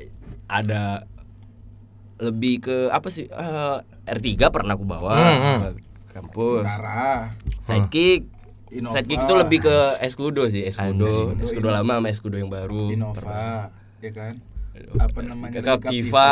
[0.47, 1.05] ada
[2.17, 3.27] lebih ke apa sih?
[3.27, 3.77] Eh,
[4.07, 5.59] R3 pernah aku bawa Hmm, hmm.
[5.61, 5.69] ke
[6.15, 6.65] kampus.
[6.65, 7.29] Tara
[7.61, 8.33] Sidekick.
[8.69, 8.93] Innova.
[8.93, 11.37] Sidekick itu lebih ke Escudo sih, Escudo.
[11.39, 12.91] Escudo lama sama Escudo yang baru.
[12.91, 14.35] Innova ya kan
[14.97, 16.31] apa namanya Captiva.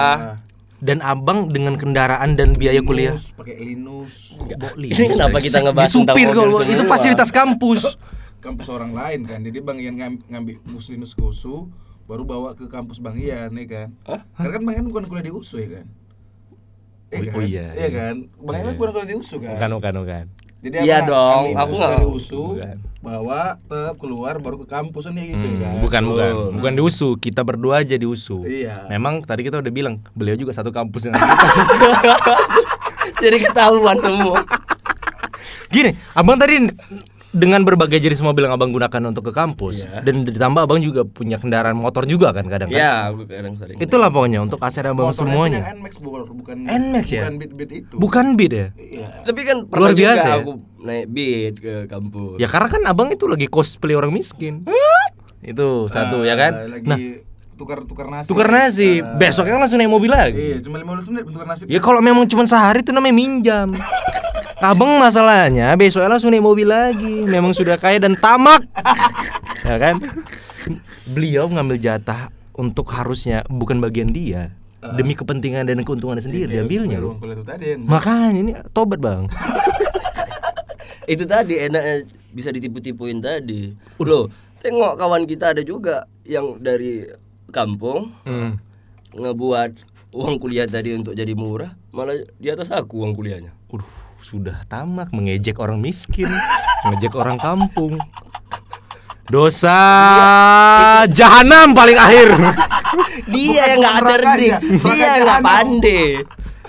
[0.76, 3.16] Dan abang dengan kendaraan dan biaya kuliah.
[3.16, 4.36] Pakai Linus
[4.76, 7.96] Ini kenapa kita ngebahas di supir tentang mobil kalau itu fasilitas kampus.
[8.36, 11.72] kampus orang lain kan jadi bang Ian ngam- ngambil bus Linus ke USU
[12.04, 13.88] baru bawa ke kampus bang Ian ya kan
[14.36, 15.86] karena kan bang Ian bukan kuliah di USU ya kan
[17.10, 17.32] Oh, kan?
[17.32, 17.88] oh iya, iya iya.
[17.88, 18.76] kan bang Ian Iya.
[18.76, 20.24] bukan kuliah di USU kan Bukan, bukan, bukan.
[20.64, 22.76] Jadi Iya apa, dong, aku nggak- dari USU, Bukan.
[22.98, 25.74] bawa tetap keluar baru ke kampus kan ya gitu ya Hmm, kan.
[25.78, 26.48] bukan, bukan, Betul.
[26.56, 27.08] bukan di USU.
[27.16, 28.40] Kita berdua aja di USU.
[28.42, 28.88] Iya.
[28.88, 31.20] Memang tadi kita udah bilang beliau juga satu kampus dengan
[33.20, 34.40] Jadi ketahuan semua.
[35.68, 36.64] Gini, abang tadi
[37.34, 40.00] dengan berbagai jenis mobil yang abang gunakan untuk ke kampus Iya.
[40.00, 42.78] dan ditambah abang juga punya kendaraan motor juga kan kadang kan.
[42.78, 43.76] Ya, aku kadang sering.
[43.76, 45.60] Itulah pokoknya untuk aset abang Motornya semuanya.
[45.60, 47.20] punya NMAX bukan bukan NMAX ya?
[47.20, 47.94] Bukan beat-beat itu.
[47.96, 48.66] Bukan beat ya?
[48.74, 49.08] Iya.
[49.24, 50.40] Tapi kan pernah Luar biasa juga ya?
[50.40, 52.36] aku naik beat ke kampus.
[52.38, 54.62] Ya karena kan abang itu lagi cosplay orang miskin.
[55.42, 56.52] itu satu ya kan.
[56.70, 56.98] Lagi Nah,
[57.54, 58.26] tukar-tukar nasi.
[58.26, 58.98] tukar nasi.
[58.98, 60.34] Ah, Besoknya langsung naik mobil lagi.
[60.34, 61.66] Iya, cuma 15 menit tukar nasi.
[61.66, 63.68] Ya kalau memang cuma sehari itu namanya minjam.
[64.64, 67.28] Abang masalahnya besoknya langsung naik mobil lagi.
[67.28, 68.64] Memang sudah kaya dan tamak.
[69.68, 70.00] ya kan?
[71.12, 74.56] Beliau ngambil jatah untuk harusnya bukan bagian dia.
[74.96, 77.20] Demi kepentingan dan keuntungannya sendiri Iya, diambilnya loh.
[77.84, 79.28] Makanya ini tobat, Bang.
[81.12, 83.72] Itu tadi enaknya bisa ditipu-tipuin tadi.
[84.00, 84.28] Loh,
[84.60, 87.04] tengok kawan kita ada juga yang dari
[87.48, 88.56] kampung Hmm.
[89.12, 89.72] ngebuat
[90.12, 93.52] uang kuliah tadi untuk jadi murah, malah di atas aku uang kuliahnya.
[93.72, 93.88] Udah,
[94.24, 96.32] sudah tamak mengejek orang miskin,
[96.88, 98.00] mengejek orang kampung.
[99.28, 99.76] Dosa
[101.12, 102.28] jahanam paling akhir.
[103.28, 106.04] Dia Bukan yang nggak cerdik, dia yang nggak pandai.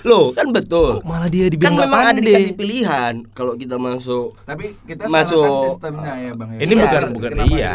[0.06, 1.02] Loh, kan betul.
[1.02, 2.26] Kok malah dia Kan dibilang nggak memang ada pandai?
[2.30, 4.38] dikasih pilihan kalau kita masuk.
[4.46, 5.66] Tapi kita Masuk.
[5.66, 6.48] sistemnya ya, Bang.
[6.54, 6.58] ya.
[6.62, 7.72] Ini Iya, bukan bukan iya.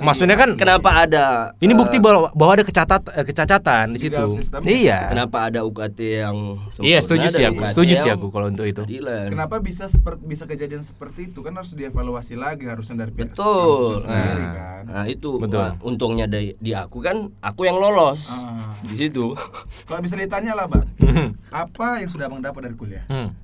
[0.00, 4.08] Maksudnya kan Kenapa ada ini eh, bukti bahwa, bahwa ada kecatat eh, kecacatan di Di
[4.08, 4.24] situ.
[4.64, 5.12] Iya.
[5.12, 6.36] Kenapa ada UKT yang
[6.80, 7.62] Iya, setuju sih aku.
[7.66, 8.80] Setuju sih aku kalau untuk itu.
[9.04, 14.00] Kenapa bisa seperti bisa kejadian seperti itu kan harus dievaluasi lagi harusnya dari pihak Betul.
[14.00, 14.54] sendiri Nah.
[14.54, 14.82] kan.
[14.86, 15.60] Nah, itu Betul.
[15.60, 18.24] Wah, untungnya di, di aku kan aku yang lolos.
[18.26, 18.72] Ah.
[18.80, 19.36] Di situ
[19.84, 20.88] Kalau bisa ditanya lah, Bang.
[21.74, 23.04] apa yang sudah Bang dapat dari kuliah?
[23.10, 23.34] Hmm.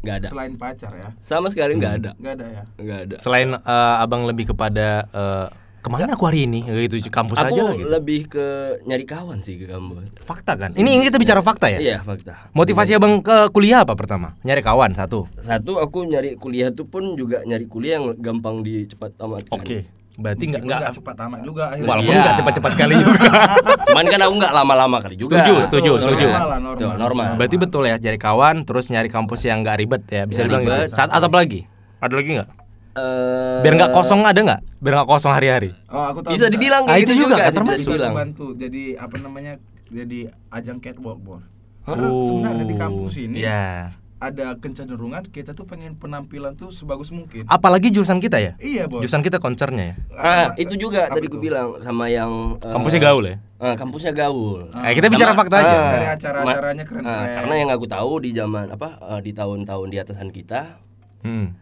[0.00, 0.28] nggak ada.
[0.32, 1.12] Selain pacar ya.
[1.20, 2.10] Sama sekali nggak ada.
[2.16, 2.62] Enggak ada ya.
[2.80, 3.16] Nggak ada.
[3.20, 5.46] Selain eh, abang lebih kepada eh,
[5.80, 7.88] ke mana aku hari ini Kayak gitu kampus Aku aja lah gitu.
[7.88, 8.46] lebih ke
[8.88, 10.08] nyari kawan sih ke kampus.
[10.24, 10.72] Fakta kan?
[10.72, 11.80] Ini ini kita bicara fakta ya?
[11.80, 12.48] Iya, fakta.
[12.56, 14.40] Motivasi abang ke kuliah apa pertama?
[14.40, 15.28] Nyari kawan satu.
[15.36, 19.52] Satu aku nyari kuliah tuh pun juga nyari kuliah yang gampang dicepat tamatkan.
[19.60, 19.99] Oke.
[20.12, 21.86] Berarti nggak nggak cepat tamat juga akhirnya.
[21.86, 22.20] walaupun Iya.
[22.20, 23.30] nggak cepat-cepat kali juga.
[23.88, 25.36] Cuman kan aku nggak lama-lama kali juga.
[25.38, 26.26] Setuju, setuju, Betul, setuju.
[26.26, 26.80] Normal lah, normal.
[26.80, 27.28] Tuh, normal.
[27.36, 30.76] Berarti betul ya cari kawan terus nyari kampus yang nggak ribet ya bisa dibilang gitu.
[30.90, 31.60] Saat atau apa lagi?
[31.98, 32.50] Ada lagi nggak?
[32.90, 34.60] Eh, Biar nggak kosong ada nggak?
[34.76, 35.70] Biar nggak kosong hari-hari.
[35.86, 37.76] Oh, aku tahu bisa dibilang Ah, kayak itu gitu juga, juga, termasuk.
[37.76, 38.14] bisa bisa dibilang.
[38.16, 39.52] bantu jadi apa namanya
[39.86, 40.18] jadi
[40.50, 41.42] ajang catwalk bor
[41.82, 42.22] Oh.
[42.24, 43.94] sebenarnya di kampus ini Iya.
[44.20, 47.48] Ada kecenderungan kita tuh pengen penampilan tuh sebagus mungkin.
[47.48, 48.52] Apalagi jurusan kita ya.
[48.56, 49.00] Iya, Bos.
[49.00, 49.94] Jurusan kita concernnya ya.
[50.12, 53.36] Ah, itu juga apa tadi gue bilang sama yang eh, Kampusnya gaul ya.
[53.56, 54.68] ah, kampusnya gaul.
[54.70, 55.66] Eh, kita bicara fakta aja.
[55.66, 57.16] ah, Dari acara-acaranya keren-keren.
[57.16, 60.60] ah, karena yang aku tahu di zaman apa eh, di tahun-tahun di atasan kita
[61.20, 61.52] Hmm.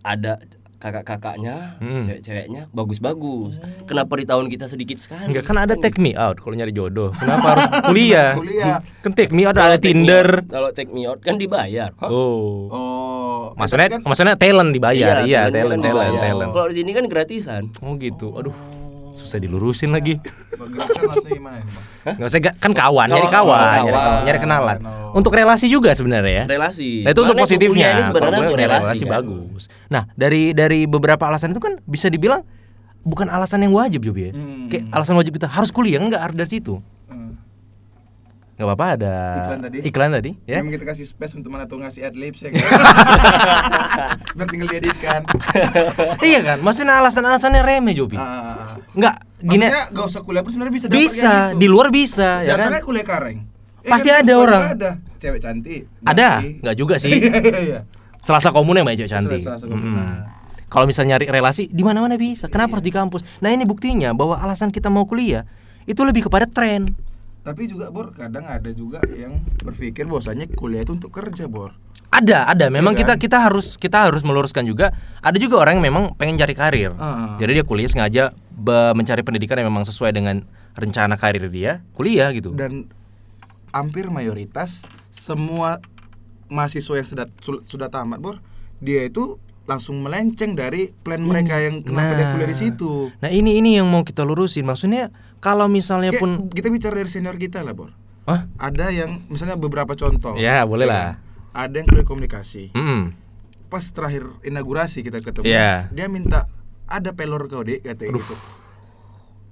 [0.00, 0.38] ada
[0.84, 2.04] kakak-kakaknya, Hmm.
[2.04, 3.56] cewek-ceweknya bagus-bagus.
[3.82, 5.32] Kenapa di tahun kita sedikit sekali?
[5.32, 7.08] Enggak kan ada take me out kalau nyari jodoh.
[7.10, 8.36] Kenapa harus kuliah?
[8.36, 8.76] Kuliah.
[9.00, 10.28] Kan take me out Kalau ada me Tinder.
[10.44, 11.88] Kalau take me out kan dibayar.
[11.98, 12.68] Oh.
[12.68, 15.24] Oh, Maksudnya kan maksudnya talent dibayar.
[15.24, 16.22] Iya, talentnya talent kan talent dibayar.
[16.28, 16.50] talent.
[16.52, 17.62] Kalau di sini kan gratisan.
[17.80, 18.28] Oh gitu.
[18.34, 18.52] Aduh.
[19.14, 20.18] Susah dilurusin lagi.
[20.58, 22.18] Bang?
[22.18, 23.94] Nggak usah kan kawan, nyari kawan, nyari, kawan.
[23.94, 24.78] kawan, nyari kenalan.
[25.14, 26.44] Untuk relasi juga sebenarnya ya.
[26.50, 27.06] Relasi.
[27.06, 27.88] Nah, itu untuk positifnya.
[27.94, 29.14] Ini sebenarnya untuk relasi, kan?
[29.22, 29.62] bagus.
[29.86, 32.42] Nah, dari dari beberapa alasan itu kan bisa dibilang
[33.06, 34.32] bukan alasan yang wajib Jobi ya.
[34.34, 34.66] Hmm.
[34.66, 36.82] Kayak alasan wajib kita harus kuliah kan nggak harus dari situ.
[38.54, 39.76] Nggak apa-apa ada Iklan tadi.
[39.82, 40.62] Iklan tadi ya.
[40.62, 42.62] Memang kita kasih space untuk mana tuh ngasih adlibs ya kan.
[44.38, 45.20] Biar tinggal dieditkan.
[46.30, 46.58] iya kan?
[46.62, 48.14] Maksudnya alasan-alasannya remeh Jobi.
[48.14, 48.78] Ah.
[48.94, 51.58] Nggak gini Maksudnya gak usah kuliah pun sebenarnya bisa bisa kayak gitu.
[51.58, 52.70] di luar bisa ya kan?
[52.70, 53.38] Jangan kuliah kareng.
[53.84, 54.62] Eh, Pasti kan ada orang.
[54.70, 55.82] Ada cewek cantik.
[56.06, 57.10] Ada, Nggak nggak juga sih.
[57.18, 57.80] Iya, iya.
[58.22, 59.42] Selasa komun yang banyak cewek cantik.
[59.42, 59.98] Selasa komun.
[60.70, 62.46] Kalau misalnya nyari relasi di mana-mana bisa.
[62.46, 63.22] Kenapa harus di kampus?
[63.38, 65.42] Nah, ini buktinya bahwa alasan kita mau kuliah
[65.86, 66.90] itu lebih kepada tren.
[67.44, 71.76] Tapi juga Bor, kadang ada juga yang berpikir bahwasanya kuliah itu untuk kerja, Bor.
[72.08, 72.72] Ada, ada.
[72.72, 73.20] Memang kita kan?
[73.20, 74.96] kita harus kita harus meluruskan juga.
[75.20, 76.96] Ada juga orang yang memang pengen cari karir.
[76.96, 77.36] Ah.
[77.36, 78.32] Jadi dia kuliah sengaja
[78.96, 80.40] mencari pendidikan yang memang sesuai dengan
[80.72, 82.56] rencana karir dia, kuliah gitu.
[82.56, 82.88] Dan
[83.76, 85.84] hampir mayoritas semua
[86.48, 87.26] mahasiswa yang sudah
[87.68, 88.40] sudah tamat, Bor,
[88.80, 93.08] dia itu langsung melenceng dari plan mereka yang kenapa dia kuliah di situ.
[93.18, 94.64] Nah, ini ini yang mau kita lurusin.
[94.64, 95.08] Maksudnya
[95.40, 97.92] kalau misalnya Kayak pun kita bicara dari senior kita lah, Bor.
[98.24, 98.48] Hah?
[98.56, 100.36] Ada yang misalnya beberapa contoh.
[100.36, 100.92] Ya, boleh kan?
[100.92, 101.10] lah.
[101.52, 102.72] Ada yang kuliah komunikasi.
[102.72, 103.12] Mm-mm.
[103.68, 105.88] Pas terakhir inaugurasi kita ketemu, Iya.
[105.90, 106.46] dia minta
[106.84, 108.34] ada pelor kau dek katanya gitu.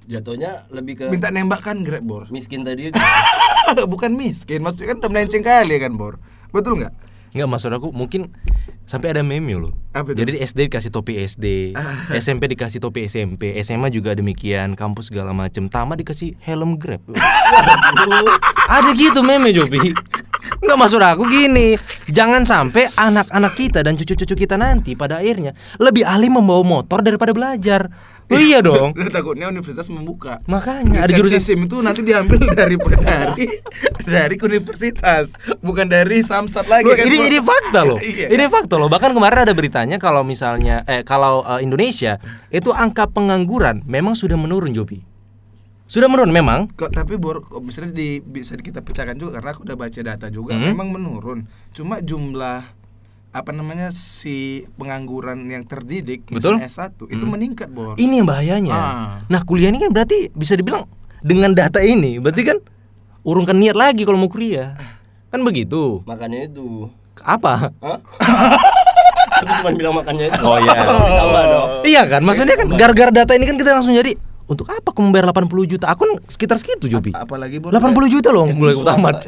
[0.03, 2.27] Jatuhnya lebih ke Minta nembak kan Grab, Bor.
[2.29, 2.91] miskin tadi.
[3.93, 6.19] Bukan miskin, maksudnya kan udah melenceng kali kan, Bor.
[6.51, 6.93] Betul nggak?
[7.33, 8.29] Enggak maksud aku mungkin
[8.85, 9.73] sampai ada meme loh.
[9.97, 10.21] Apa itu?
[10.21, 11.73] Jadi di SD dikasih topi SD,
[12.13, 17.01] SMP dikasih topi SMP, SMA juga demikian, kampus segala macem, tamat dikasih helm Grab.
[18.77, 19.97] ada gitu meme Jobi.
[20.61, 21.81] Enggak maksud aku gini,
[22.13, 27.33] jangan sampai anak-anak kita dan cucu-cucu kita nanti pada akhirnya lebih ahli membawa motor daripada
[27.33, 27.89] belajar.
[28.33, 28.97] Oh iya dong.
[29.09, 30.41] Takutnya universitas membuka.
[30.49, 33.47] Makanya ada jurusan SIM itu nanti diambil dari dari
[34.03, 37.05] dari universitas, bukan dari Samsat lagi Loh, kan.
[37.07, 37.29] ini Bor.
[37.29, 37.99] ini fakta loh.
[38.13, 38.27] Iya.
[38.29, 38.89] Ini fakta loh.
[38.89, 42.17] Bahkan kemarin ada beritanya kalau misalnya eh kalau eh, Indonesia
[42.49, 45.05] itu angka pengangguran memang sudah menurun Jobi.
[45.85, 46.73] Sudah menurun memang.
[46.73, 50.57] Kok tapi bor misalnya di, bisa kita pecahkan juga karena aku udah baca data juga
[50.57, 50.73] Hmm.
[50.73, 51.45] memang menurun.
[51.71, 52.65] Cuma jumlah
[53.33, 56.61] apa namanya si pengangguran yang terdidik Betul.
[56.61, 57.97] misalnya S1 itu meningkat, Bor.
[57.97, 58.73] Ini yang bahayanya.
[58.77, 59.11] Ah.
[59.25, 60.85] Nah, kuliah ini kan berarti bisa dibilang
[61.25, 62.61] dengan data ini berarti kan
[63.25, 64.77] urungkan niat lagi kalau mau kuliah.
[65.33, 66.05] Kan begitu.
[66.05, 66.93] Makanya itu.
[67.25, 67.73] Apa?
[67.73, 67.99] Hah?
[69.43, 70.43] Aku cuma bilang makannya itu.
[70.45, 70.77] Oh iya.
[70.85, 71.69] Tambah dong.
[71.89, 72.21] Iya kan?
[72.21, 74.13] Maksudnya kan gara-gara data ini kan kita langsung jadi
[74.45, 75.89] untuk apa aku membayar 80 juta?
[75.89, 77.17] Akun sekitar segitu Jobi.
[77.17, 79.25] Apalagi Bor 80 juta loh mulai tamat.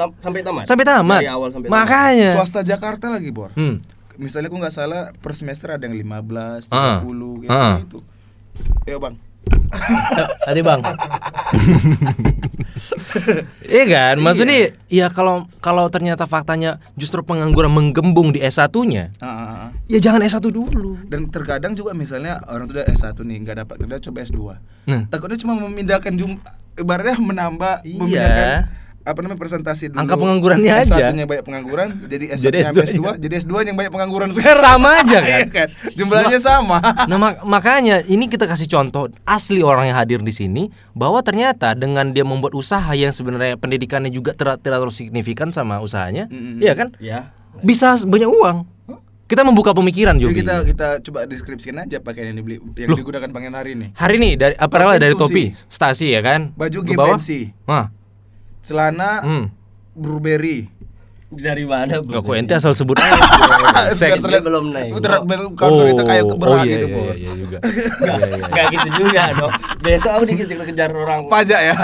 [0.00, 0.64] Tam- sampai tamat.
[0.64, 1.20] Sampai tamat.
[1.20, 1.76] Dari awal sampai tamat.
[1.78, 2.30] Makanya.
[2.34, 3.52] swasta Jakarta lagi, Bor.
[3.52, 3.84] Hmm.
[4.16, 7.00] Misalnya aku nggak salah per semester ada yang 15, 30 Ah.
[7.38, 7.76] gitu, Ah.
[7.78, 7.98] gitu.
[8.86, 9.16] Ayo, Bang.
[10.46, 10.80] Hati bang.
[13.64, 19.46] Iya kan, maksudnya ya kalau kalau ternyata faktanya justru pengangguran menggembung di S1-nya, Ah, ah,
[19.46, 19.68] ah.
[19.86, 20.98] ya jangan S1 dulu.
[21.06, 24.38] Dan terkadang juga misalnya orang tuh udah S1 nih nggak dapat kerja coba S2.
[24.86, 25.02] Nah.
[25.08, 26.36] Takutnya cuma memindahkan jum
[26.74, 27.96] ibaratnya menambah Iya.
[27.96, 28.52] memindahkan
[29.10, 29.98] apa namanya presentasi dulu.
[29.98, 30.94] Angka penganggurannya aja.
[31.10, 34.62] S1-nya banyak pengangguran, jadi S1 Jadi yang S2 S2, jadi S2 yang banyak pengangguran sekarang.
[34.62, 35.28] Sama aja kan?
[35.30, 35.68] Iya kan?
[35.92, 36.78] Jumlahnya sama.
[36.80, 41.72] Nah mak- makanya ini kita kasih contoh asli orang yang hadir di sini bahwa ternyata
[41.72, 46.58] dengan dia membuat usaha yang sebenarnya pendidikannya juga tidak tidak terlalu signifikan sama usahanya, Mm-mm.
[46.58, 46.94] iya kan?
[46.98, 47.30] Ya.
[47.60, 48.66] Bisa banyak uang.
[49.24, 50.38] Kita membuka pemikiran Jadi Jobi.
[50.42, 53.94] kita kita coba deskripsikan aja pakaian yang dibeli yang digunakan pangeran hari ini.
[53.94, 56.50] Hari ini dari apparel dari topi, stasi ya kan?
[56.58, 56.82] Baju.
[56.82, 57.94] Givenchy, Wah,
[58.60, 59.44] celana hmm.
[59.96, 60.68] Burberry.
[61.30, 62.02] Dari mana?
[62.02, 62.10] Bu?
[62.10, 63.22] Gak kok ente asal sebut aja.
[63.98, 64.18] Sek.
[64.18, 64.98] terlihat belum naik.
[64.98, 65.22] Terlihat
[65.54, 67.58] kalau kita kayak keberat iya, gitu, iya, iya, iya juga.
[67.70, 68.44] Iya, iya.
[68.50, 69.52] Gak gitu juga dong.
[69.78, 71.20] Besok aku dikejar-kejar orang.
[71.30, 71.74] Pajak ya.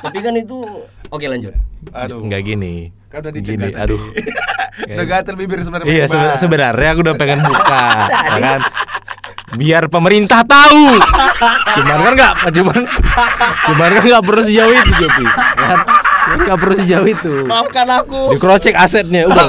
[0.00, 0.58] Tapi kan itu
[1.12, 1.52] oke lanjut.
[1.92, 2.24] Aduh.
[2.24, 2.96] Enggak gini.
[3.12, 3.82] Kan udah Gini, dicegah tadi.
[3.88, 4.02] aduh.
[4.78, 5.90] Udah gatel bibir sebenarnya.
[5.90, 6.04] Iya
[6.38, 8.60] sebenarnya aku udah pengen buka, ya kan?
[9.58, 11.02] Biar pemerintah tahu.
[11.74, 12.80] Cuman kan nggak, cuman,
[13.66, 15.26] cuman kan nggak perlu sejauh itu Jopi.
[15.26, 15.78] ya kan?
[16.28, 17.32] Nggak perlu sejauh itu.
[17.48, 18.20] Maafkan aku.
[18.32, 19.46] Di cross check asetnya udah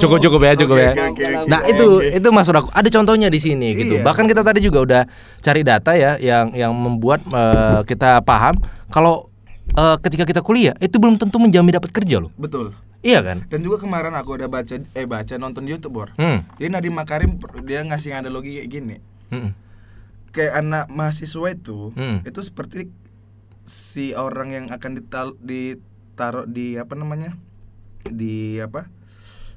[0.00, 0.92] cukup cukup ya cukup Oke, ya.
[0.92, 1.48] oke, oke.
[1.48, 3.94] Nah itu itu maksud aku ada contohnya di sini gitu.
[4.00, 4.04] Iya.
[4.04, 5.02] Bahkan kita tadi juga udah
[5.38, 8.56] cari data ya yang yang membuat eh, kita paham
[8.88, 9.28] kalau
[9.72, 12.32] eh, ketika kita kuliah itu belum tentu menjamin dapat kerja loh.
[12.36, 12.72] Betul.
[13.02, 13.42] Iya kan?
[13.50, 16.14] Dan juga kemarin aku ada baca eh baca nonton di YouTube, Bor.
[16.14, 16.38] Hmm.
[16.54, 17.34] Jadi Nadiem Makarim
[17.66, 18.96] dia ngasih analogi kayak gini.
[19.26, 19.58] Hmm.
[20.30, 22.22] Kayak anak mahasiswa itu, Hmm.
[22.22, 22.88] itu seperti
[23.66, 25.34] si orang yang akan dital
[26.12, 27.32] ditaruh di apa namanya?
[28.04, 28.84] Di apa?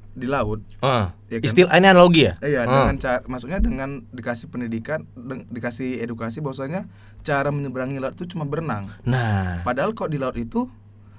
[0.10, 0.64] Di laut.
[0.80, 1.46] Ah, Iya kan?
[1.46, 2.34] istilah ini analogi ya?
[2.40, 2.88] Iya, Ah.
[2.88, 6.88] dengan cara maksudnya dengan dikasih pendidikan, deng- dikasih edukasi bahwasanya
[7.20, 8.88] cara menyeberangi laut itu cuma berenang.
[9.04, 10.72] Nah, Padahal kok di laut itu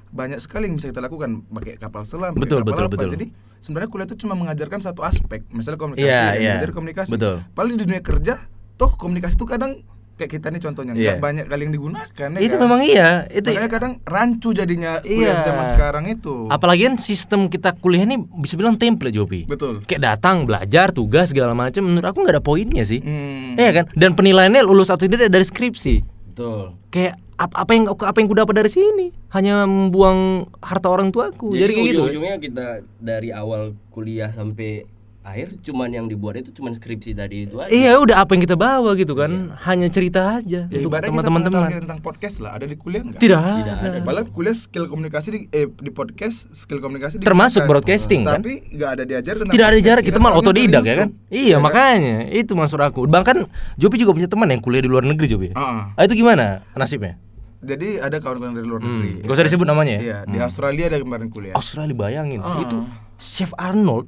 [0.09, 2.92] banyak sekali yang bisa kita lakukan pakai kapal selam, pakai Betul, kapal betul, apa.
[2.96, 3.11] betul.
[3.12, 3.27] Jadi
[3.61, 6.53] sebenarnya kuliah itu cuma mengajarkan satu aspek, misalnya komunikasi, Iya, ya, iya.
[6.57, 7.11] belajar komunikasi.
[7.12, 7.37] Betul.
[7.53, 8.35] Paling di dunia kerja,
[8.75, 9.85] toh komunikasi itu kadang
[10.16, 11.02] kayak kita nih contohnya Iya.
[11.12, 12.29] nggak banyak kali yang digunakan.
[12.33, 12.62] ya itu kan?
[12.64, 13.09] memang iya.
[13.29, 15.44] Itu Makanya kadang rancu jadinya kuliah Iya.
[15.44, 16.48] zaman sekarang itu.
[16.48, 19.44] apalagi kan sistem kita kuliah ini bisa bilang template Jopi.
[19.44, 19.85] Betul.
[19.85, 22.98] Kayak datang, belajar, tugas segala macam menurut aku nggak ada poinnya sih.
[22.98, 23.55] Hmm.
[23.55, 23.85] Iya kan?
[23.92, 26.00] Dan penilaiannya lulus atau tidak dari skripsi.
[26.33, 26.76] Betul.
[26.88, 29.12] Kayak apa, apa yang apa yang ku dapat dari sini?
[29.29, 31.52] Hanya membuang harta orang tuaku.
[31.52, 32.00] Jadi, Jadi, kayak gitu.
[32.00, 34.88] ujung-ujungnya kita dari awal kuliah sampai
[35.26, 37.66] akhir cuman yang dibuat itu cuman skripsi tadi itu aja.
[37.66, 39.58] Iya, udah apa yang kita bawa gitu kan?
[39.60, 41.42] Hanya cerita aja Ya untuk teman-teman.
[41.42, 43.18] pengetahuan tentang podcast lah, ada di kuliah nggak?
[43.18, 43.90] Tidak, Tidak ada.
[43.92, 43.98] ada.
[44.00, 47.70] Malah kuliah skill komunikasi di eh, di podcast skill komunikasi Termasuk digunakan.
[47.82, 48.38] broadcasting, kan?
[48.38, 51.08] Tapi nggak ada diajar tentang Tidak ada jarak, kita malah otodidak ya kan?
[51.26, 53.04] Iya, makanya itu maksud aku.
[53.04, 53.36] Bahkan
[53.74, 55.48] Jopi juga punya teman yang kuliah di luar negeri Jopi.
[55.50, 55.80] Heeh.
[55.90, 57.18] Ah, itu gimana nasibnya?
[57.58, 59.10] Jadi ada kawan-kawan dari luar Hmm, negeri.
[59.20, 60.00] gak usah disebut namanya ya?
[60.00, 61.52] Iya, di Australia ada kemarin kuliah.
[61.52, 62.62] Australia bayangin, Ah.
[62.62, 62.78] itu
[63.16, 64.06] Chef Arnold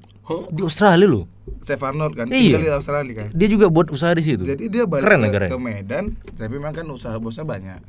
[0.49, 1.25] di Australia loh.
[1.59, 2.55] Chef Arnold kan, Iya.
[2.55, 3.29] tinggal di Australia kan.
[3.33, 4.43] Dia juga buat usaha di situ.
[4.43, 7.81] Jadi dia balik Keren ke, ke Medan, tapi memang kan usaha bosnya banyak.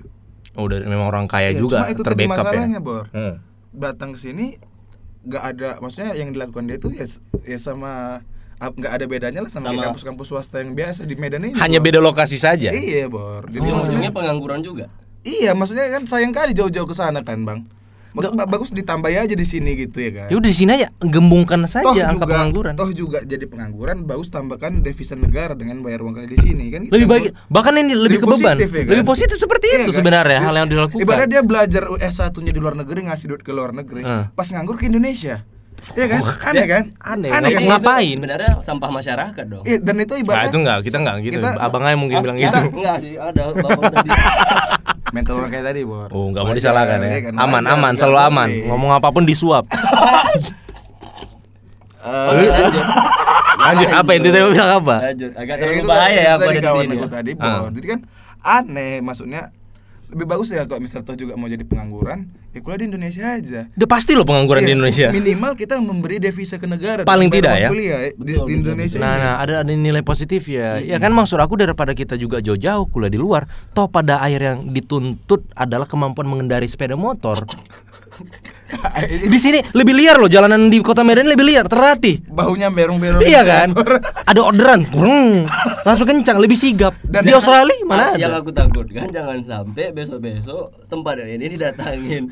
[0.54, 2.30] Oh, udah memang orang kaya Iya, juga cuma itu tadi ya.
[2.30, 3.06] masalahnya, Bor.
[3.10, 3.38] Hmm.
[3.70, 4.58] Datang ke sini
[5.22, 7.04] nggak ada maksudnya yang dilakukan dia itu ya,
[7.46, 8.24] ya sama
[8.58, 11.56] nggak ada bedanya lah sama, Sama- kampus-kampus swasta yang biasa di Medan ini.
[11.56, 11.86] Hanya Bor.
[11.86, 12.72] beda lokasi saja.
[12.72, 13.46] Iya, Bor.
[13.46, 14.88] Jadi Jadi maksudnya pengangguran juga.
[15.22, 17.68] Iya, maksudnya kan sayang kali jauh-jauh ke sana kan, Bang.
[18.10, 20.28] Maksud, ba- bagus ditambah aja di sini gitu ya kan.
[20.28, 22.74] Ya udah di sini aja gembungkan saja angka juga, pengangguran.
[22.74, 26.82] Toh juga jadi pengangguran, bagus tambahkan devisa negara dengan bayar uang kali di sini kan.
[26.82, 28.58] gitu lebih kan, baik bahkan ini lebih, ke beban.
[28.58, 28.92] positif ya kan?
[28.92, 29.98] Lebih positif seperti Iya itu kan?
[30.00, 31.00] sebenarnya hal yang dilakukan.
[31.00, 34.26] Ibarat dia belajar S1-nya di luar negeri ngasih duit ke luar negeri, Eh.
[34.30, 35.46] pas nganggur ke Indonesia.
[35.90, 36.20] Iya kan?
[36.46, 36.84] Aneh kan?
[37.00, 37.30] aneh.
[37.30, 37.62] Aneh kan?
[37.62, 38.16] Ngap- ngapain?
[38.16, 39.64] Sebenarnya sampah masyarakat dong.
[39.64, 41.34] Iya, dan itu Nah, ibaratnya itu enggak, kita enggak gitu.
[41.38, 42.76] kita- Abang aja mungkin Ah, bilang kita- gitu.
[42.76, 44.10] Enggak sih, ada bapak tadi.
[45.12, 46.10] mental orang kayak tadi, Bor.
[46.10, 47.10] Oh, enggak mau disalahkan ya.
[47.22, 47.34] kan?
[47.36, 48.50] Aman, Wajar, aman, nggak selalu aman.
[48.66, 49.66] Ngomong apa pun disuap.
[52.00, 52.86] Eh, lanjut.
[53.60, 54.96] Lanjut, apa yang tadi bilang apa?
[55.04, 55.32] Lanjut.
[55.36, 56.96] Agak ya, terlalu itu bahaya ya aku tadi ada di kawan sini.
[56.96, 57.12] aku ya.
[57.12, 57.58] tadi, Ah.
[57.60, 57.70] Bor.
[57.76, 58.00] Jadi kan
[58.40, 59.42] aneh maksudnya
[60.10, 63.62] lebih bagus ya kalau misalnya toh juga mau jadi pengangguran, ya kuliah di Indonesia aja.
[63.70, 65.08] Udah pasti loh pengangguran di Iya, Indonesia.
[65.14, 67.06] Minimal kita memberi devisa ke negara.
[67.06, 67.70] Paling tidak ya.
[67.70, 69.22] Kuliah, eh, di, Betul, di betul, Indonesia Nah, ini.
[69.22, 70.82] nah, ada ada nilai positif ya.
[70.82, 74.58] Ya kan maksud aku daripada kita juga jauh-jauh kuliah di luar, toh pada akhir yang
[74.70, 77.46] dituntut adalah kemampuan mengendari sepeda motor.
[79.26, 82.20] di sini lebih liar loh jalanan di kota Medan lebih liar, terlatih.
[82.26, 83.22] Baunya berong-berong.
[83.22, 83.68] Iya kan?
[84.24, 85.46] Ada orderan, breng,
[85.84, 86.96] langsung kencang, lebih sigap.
[87.02, 88.40] Dan di Australia mana Ah, Yang ada?
[88.40, 92.24] aku takutkan jangan sampai besok-besok tempat ini didatangin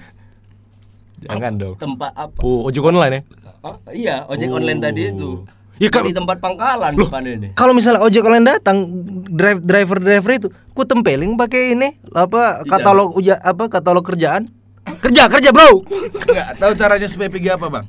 [1.20, 1.76] Jangan dong.
[1.78, 2.40] tempat apa?
[2.40, 3.22] Oh, ojek online ya?
[3.60, 4.58] Ah, iya, ojek Oh.
[4.58, 5.44] online tadi itu.
[5.78, 7.48] Ya, kalau- di tempat pangkalan depan ini.
[7.54, 8.90] Kalau misalnya ojek online datang,
[9.28, 14.50] drive driver driver itu, ku tempelin pakai ini apa katalog uja apa katalog kerjaan.
[14.98, 15.84] Kerja kerja bro.
[16.24, 17.86] Enggak tahu caranya supaya pergi apa, Bang?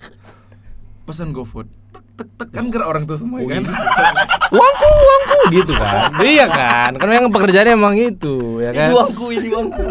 [1.04, 1.66] Pesan GoFood.
[1.88, 3.62] Tek tek tek kan gerak orang tuh semua Oh, kan.
[3.62, 3.70] iya.
[4.56, 6.10] uangku uangku gitu kan.
[6.20, 6.90] iya kan.
[6.94, 8.88] Kan memang pekerjaannya emang itu ya kan.
[8.88, 9.84] Ini uangku, ini uangku.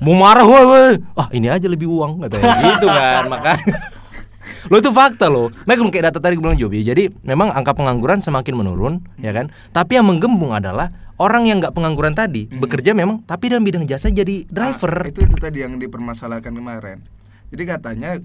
[0.00, 0.96] Mau marah woi.
[1.12, 2.56] Ah ini aja lebih uang katanya.
[2.56, 3.76] gitu kan makanya.
[4.68, 5.48] Lo itu fakta loh.
[5.64, 6.84] Mereka kayak data tadi gue bilang Jobi.
[6.84, 9.48] Jadi memang angka pengangguran semakin menurun, ya kan.
[9.72, 14.12] Tapi yang menggembung adalah orang yang nggak pengangguran tadi bekerja memang, tapi dalam bidang jasa
[14.12, 15.06] jadi driver.
[15.06, 17.00] Ah, itu itu tadi yang dipermasalahkan kemarin.
[17.50, 18.16] Jadi katanya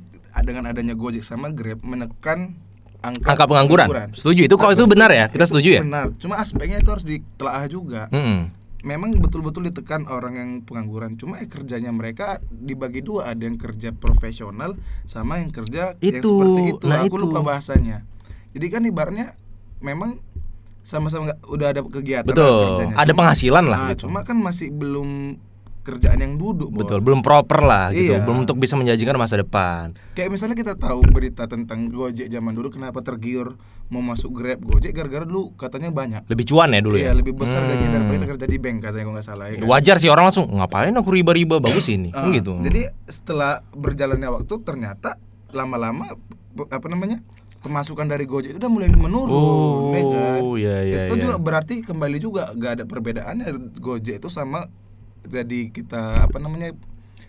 [0.43, 2.59] dengan adanya Gojek sama Grab menekan
[3.01, 3.87] angka, angka pengangguran.
[4.13, 5.25] Setuju itu kok itu benar ya?
[5.29, 5.81] Kita setuju ya?
[5.81, 6.13] Benar.
[6.17, 8.07] Cuma aspeknya itu harus ditelaah juga.
[8.13, 8.64] Mm-mm.
[8.85, 11.17] Memang betul-betul ditekan orang yang pengangguran.
[11.17, 16.29] Cuma eh, kerjanya mereka dibagi dua, ada yang kerja profesional sama yang kerja yang Itu,
[16.31, 16.85] seperti itu.
[16.85, 17.23] nah Aku itu.
[17.25, 18.05] lupa bahasanya.
[18.53, 19.33] Jadi kan ibaratnya
[19.81, 20.21] memang
[20.85, 22.77] sama-sama udah ada kegiatan Betul.
[22.77, 22.93] kerjanya.
[22.93, 24.01] Ada Cuma- penghasilan lah Nah, gitu.
[24.05, 25.41] cuma kan masih belum
[25.85, 26.73] kerjaan yang duduk.
[26.73, 28.25] Betul, belum proper lah gitu, Iya.
[28.25, 29.93] belum untuk bisa menjanjikan masa depan.
[30.11, 33.53] Kayak misalnya kita tahu berita tentang Gojek zaman dulu kenapa tergiur
[33.87, 36.25] mau masuk Grab Gojek gara-gara dulu katanya banyak.
[36.25, 37.13] Lebih cuan ya dulu Iya, ya.
[37.13, 37.95] lebih besar gajinya Hmm.
[38.01, 39.53] daripada kita kerja di bank katanya kalau nggak salah ya.
[39.55, 39.69] kan?
[39.69, 42.57] Wajar sih orang langsung ngapain aku riba-riba bagus ini, Ah, gitu.
[42.57, 45.21] Jadi setelah berjalannya waktu ternyata
[45.51, 46.17] lama-lama
[46.65, 47.21] apa namanya?
[47.57, 50.41] pemasukan dari Gojek itu udah mulai menurun Oh, ya kan?
[50.53, 51.23] iya, iya, Itu iya.
[51.25, 54.69] juga berarti kembali juga gak ada perbedaannya Gojek itu sama
[55.25, 56.73] jadi kita apa namanya?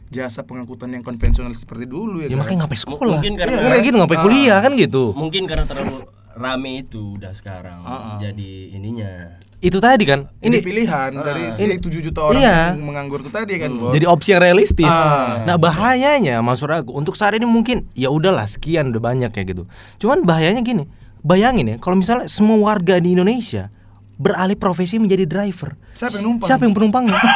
[0.06, 2.38] jasa pengangkutan yang konvensional seperti dulu ya, ya kan?
[2.38, 3.18] makanya ngapain sekolah?
[3.18, 4.22] Mungkin karena- Iya, kayak gitu ngapain Ah.
[4.22, 5.02] kuliah kan gitu.
[5.12, 5.96] Mungkin karena terlalu
[6.32, 8.16] rame itu udah sekarang Ah, ah.
[8.16, 9.34] jadi ininya.
[9.58, 10.30] Itu tadi kan.
[10.38, 12.56] ini Ini pilihan dari si 7 juta orang Iya.
[12.70, 13.90] yang menganggur itu tadi kan, Bor.
[13.90, 14.86] jadi opsi yang realistis.
[14.86, 15.42] Ah.
[15.42, 19.66] Nah bahayanya maksud aku untuk saat ini mungkin ya udahlah sekian udah banyak ya gitu.
[19.98, 20.86] Cuman bahayanya gini,
[21.18, 23.74] bayangin ya kalau misalnya semua warga di Indonesia
[24.14, 25.74] beralih profesi menjadi driver.
[25.92, 26.46] Siapa yang numpang?
[26.46, 27.18] Siapa yang penumpangnya?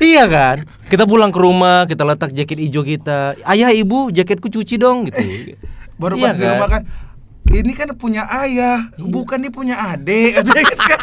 [0.00, 0.56] iya kan?
[0.86, 3.34] Kita pulang ke rumah, kita letak jaket hijau kita.
[3.42, 5.56] Ayah, ibu, jaketku cuci dong gitu.
[5.98, 6.82] Baru Iya pas di rumah kan
[7.48, 10.36] ini kan punya ayah, bukan dia punya adik.
[10.36, 11.00] gitu kan.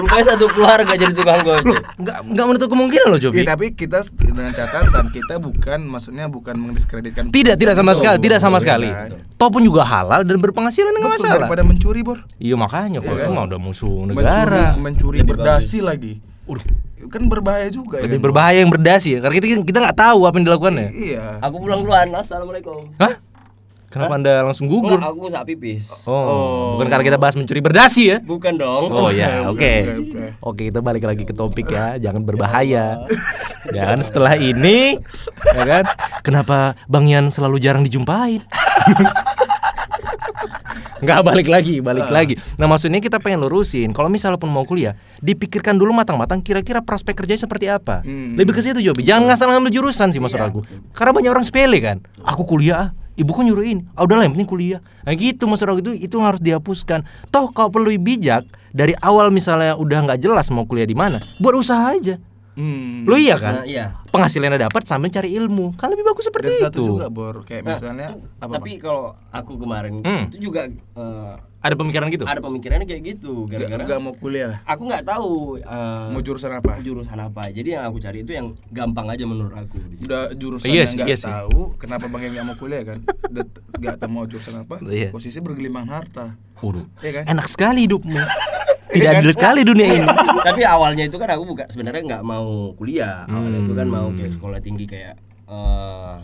[0.00, 1.82] Rupanya satu keluarga jadi tukang gojek.
[1.98, 3.42] nggak nggak menutup kemungkinan loh, Jobi.
[3.42, 8.38] Ya, tapi kita dengan catatan kita bukan maksudnya bukan mendiskreditkan Tidak, tidak sama sekali, tidak
[8.38, 8.88] sama sekali.
[8.88, 9.18] ya kan?
[9.34, 11.36] Toh pun juga halal dan berpenghasilan nggak Betul, masalah.
[11.44, 13.48] daripada mencuri bor Iya makanya kalau Iya itu kan?
[13.50, 14.64] udah musuh mencuri negara.
[14.78, 16.12] mencuri Lebih berdasi lagi
[16.48, 16.64] Udah,
[17.08, 18.26] kan berbahaya juga ya lebih Bor?
[18.34, 19.18] berbahaya yang berdasi ya.
[19.24, 20.88] Karena kita kita nggak tahu apa yang dilakukannya.
[20.92, 22.12] iya Aku pulang duluan.
[22.12, 22.92] Assalamualaikum.
[23.00, 23.16] Hah?
[23.90, 25.02] Kenapa anda langsung gugur?
[25.02, 25.90] Enggak, aku sak pipis.
[26.06, 28.16] Oh, bukan karena kita bahas mencuri berdasi ya?
[28.22, 28.86] Bukan dong.
[28.86, 29.58] Oh ya, oke.
[29.58, 30.22] oke, oke.
[30.46, 31.94] Oke, kita balik lagi ke topik ya.
[32.06, 33.02] Jangan berbahaya.
[33.74, 34.94] Dan setelah ini,
[35.42, 35.84] ya kan?
[36.22, 38.46] Kenapa Bang Yan selalu jarang dijumpain?
[41.00, 42.34] Nggak balik lagi, balik lagi.
[42.60, 43.96] Nah maksudnya kita pengen lurusin.
[43.96, 46.44] Kalau misalnya pun mau kuliah, dipikirkan dulu matang-matang.
[46.44, 48.04] Kira-kira prospek kerjanya seperti apa?
[48.04, 48.36] Hmm.
[48.36, 49.04] Lebih ke situ Jobi.
[49.04, 50.60] Jangan ngasal ngambil jurusan sih maksud aku.
[50.92, 52.04] Karena banyak orang sepele kan.
[52.20, 52.88] Aku kuliah, ah.
[53.16, 53.82] ibuku nyuruh ini.
[53.96, 54.80] Ah udahlah yang penting kuliah.
[55.08, 57.02] Nah gitu maksud aku itu itu harus dihapuskan.
[57.32, 61.54] Toh kalau perlu bijak dari awal misalnya udah nggak jelas mau kuliah di mana, buat
[61.58, 62.20] usaha aja.
[62.52, 63.04] Hmm.
[63.04, 63.54] Lo iya kan?
[63.54, 63.94] Nah, iya.
[64.06, 65.72] Penghasilannya dapat sambil cari ilmu.
[65.74, 66.64] Kan lebih bagus seperti dan itu.
[66.66, 70.26] satu juga bor kayak Nah, misalnya apa Tapi kalau aku kemarin Hmm.
[70.28, 72.24] itu juga eh, Ada pemikiran gitu?
[72.24, 76.80] ada pemikirannya kayak gitu gara-gara nggak mau kuliah aku nggak tahu eh, mau jurusan apa
[76.80, 77.44] jurusan apa.
[77.46, 80.08] Jadi yang aku cari itu yang gampang aja menurut aku di situ.
[80.08, 82.98] udah jurusan Iya yang nggak iya tahu kenapa bang yang nggak mau kuliah kan
[83.76, 85.08] nggak tahu mau jurusan apa Iya.
[85.10, 86.84] posisi bergelimang harta Waduh.
[86.98, 87.24] Iya kan?
[87.30, 88.20] Enak sekali hidupmu.
[88.90, 90.06] Tidak adil sekali dunia ini.
[90.48, 93.24] Tapi awalnya itu kan aku bukan sebenarnya nggak mau kuliah.
[93.26, 94.16] Awalnya itu kan mau Hmm.
[94.16, 95.14] kayak sekolah tinggi kayak
[95.46, 96.14] eh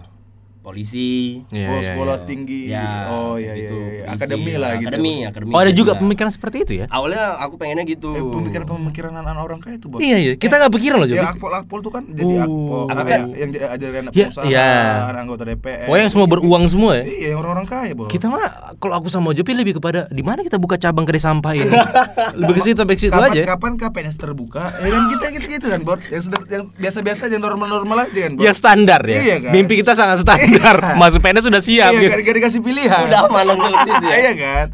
[0.67, 1.47] polisi.
[1.49, 2.27] Iya, oh iya, sekolah iya.
[2.27, 3.87] tinggi Ya, oh iya iya, gitu, iya.
[4.03, 4.11] polisi.
[4.11, 5.53] akademi lah gitu Akademi, akademi.
[5.55, 6.01] Oh ada juga Gila.
[6.03, 6.87] pemikiran seperti itu ya?
[6.91, 8.11] Awalnya aku pengennya gitu.
[8.11, 11.19] eh, pemikiran-pemikiran anak orang kaya itu bos Iya iya, kita nggak pikiran loh Jobi.
[11.19, 12.43] ya akpol-akpol tuh kan jadi Oh.
[12.43, 14.71] akpol Aku kan- yang jadi ajaran anak Ya, pengusaha iya.
[15.07, 17.05] anak anggota DPR Pokoknya yang semua beruang semua ya.
[17.05, 18.43] iya yang orang-orang kaya bos Kita mah
[18.77, 21.71] kalau aku sama Jopi lebih kepada di mana kita buka cabang kedai sampah ini.
[22.43, 23.43] lebih ke situ sampai ke situ kapan, aja.
[23.47, 27.97] kapan KPNS terbuka ya kan kita gitu gitu kan bor yang yang biasa-biasa yang normal-normal
[28.03, 29.15] aja kan bor Yang standar ya.
[29.17, 29.53] Iya kan?
[29.53, 30.49] Mimpi kita sangat standar.
[30.97, 31.91] Masuk PNS sudah siap.
[31.93, 32.13] iya gitu.
[32.13, 34.17] kan gak dikasih pilihan Udah aman langsung ke situ ya.
[34.17, 34.67] iya kan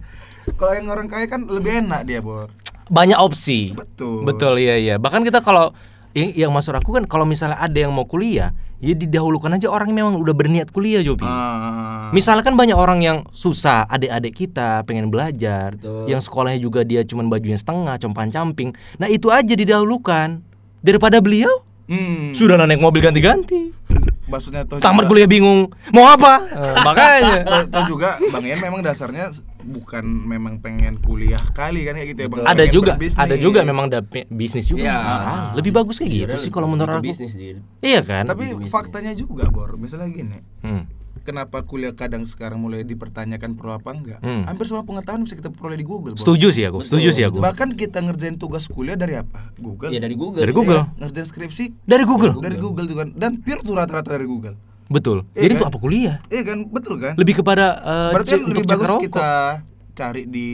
[0.54, 2.50] kalau yang orang kaya kan lebih enak dia bor
[2.86, 3.72] Banyak opsi.
[3.72, 4.94] betul Betul iya iya.
[4.98, 5.72] Bahkan kita kalau
[6.12, 9.94] yang, yang masuk aku kan kalau misalnya ada yang mau kuliah, ya didahulukan aja orang
[9.94, 11.24] yang memang udah berniat kuliah Jopi.
[11.24, 12.12] Ah.
[12.12, 16.04] Misalkan banyak orang yang susah, adik-adik kita pengen belajar, Betul.
[16.04, 18.76] yang sekolahnya juga dia cuman bajunya setengah, compan camping.
[19.00, 20.44] Nah itu aja didahulukan
[20.84, 22.33] daripada beliau Hmm.
[22.33, 23.68] sudah naik mobil ganti-ganti.
[24.24, 26.40] maksudnya toh Tamat kuliah bingung mau apa?
[26.40, 27.44] Eh, makanya.
[27.44, 29.28] toh, toh juga Bang Ian memang dasarnya
[29.61, 32.48] bukan memang pengen kuliah kali kan kayak gitu ya Bang.
[32.48, 33.20] ada juga, berbisnis.
[33.20, 34.00] ada juga memang ada
[34.33, 34.88] bisnis juga.
[34.88, 34.96] Iya.
[34.96, 35.52] masalah.
[35.52, 37.12] Lebih bagus kayak gitu sih kalau menurut aku.
[37.12, 37.61] bisnis dia.
[37.85, 38.24] Iya kan?
[38.24, 40.40] Tapi faktanya juga Bor, misalnya gini.
[40.64, 40.88] Hmm.
[41.22, 44.18] Kenapa kuliah kadang sekarang mulai dipertanyakan perlu apa enggak?
[44.20, 44.42] Hmm.
[44.42, 46.18] Hampir semua pengetahuan bisa kita peroleh di Google.
[46.18, 47.38] Setuju sih aku, setuju sih aku.
[47.38, 49.55] Bahkan kita ngerjain tugas kuliah dari apa?
[49.55, 49.94] Google.
[49.94, 50.42] Ya dari Google.
[50.42, 50.83] Dari Google.
[50.83, 52.35] Iya, ngerjain skripsi Dari Google.
[52.42, 54.59] dari Google juga dan pure tuh rata-rata dari Google.
[54.90, 55.22] Betul.
[55.33, 55.61] Iya Jadi kan?
[55.62, 56.16] itu apa kuliah?
[56.27, 57.14] Iya kan, betul kan?
[57.14, 59.03] Lebih kepada eh, Berarti kan lebih bagus rokok.
[59.07, 59.29] kita
[59.92, 60.48] cari di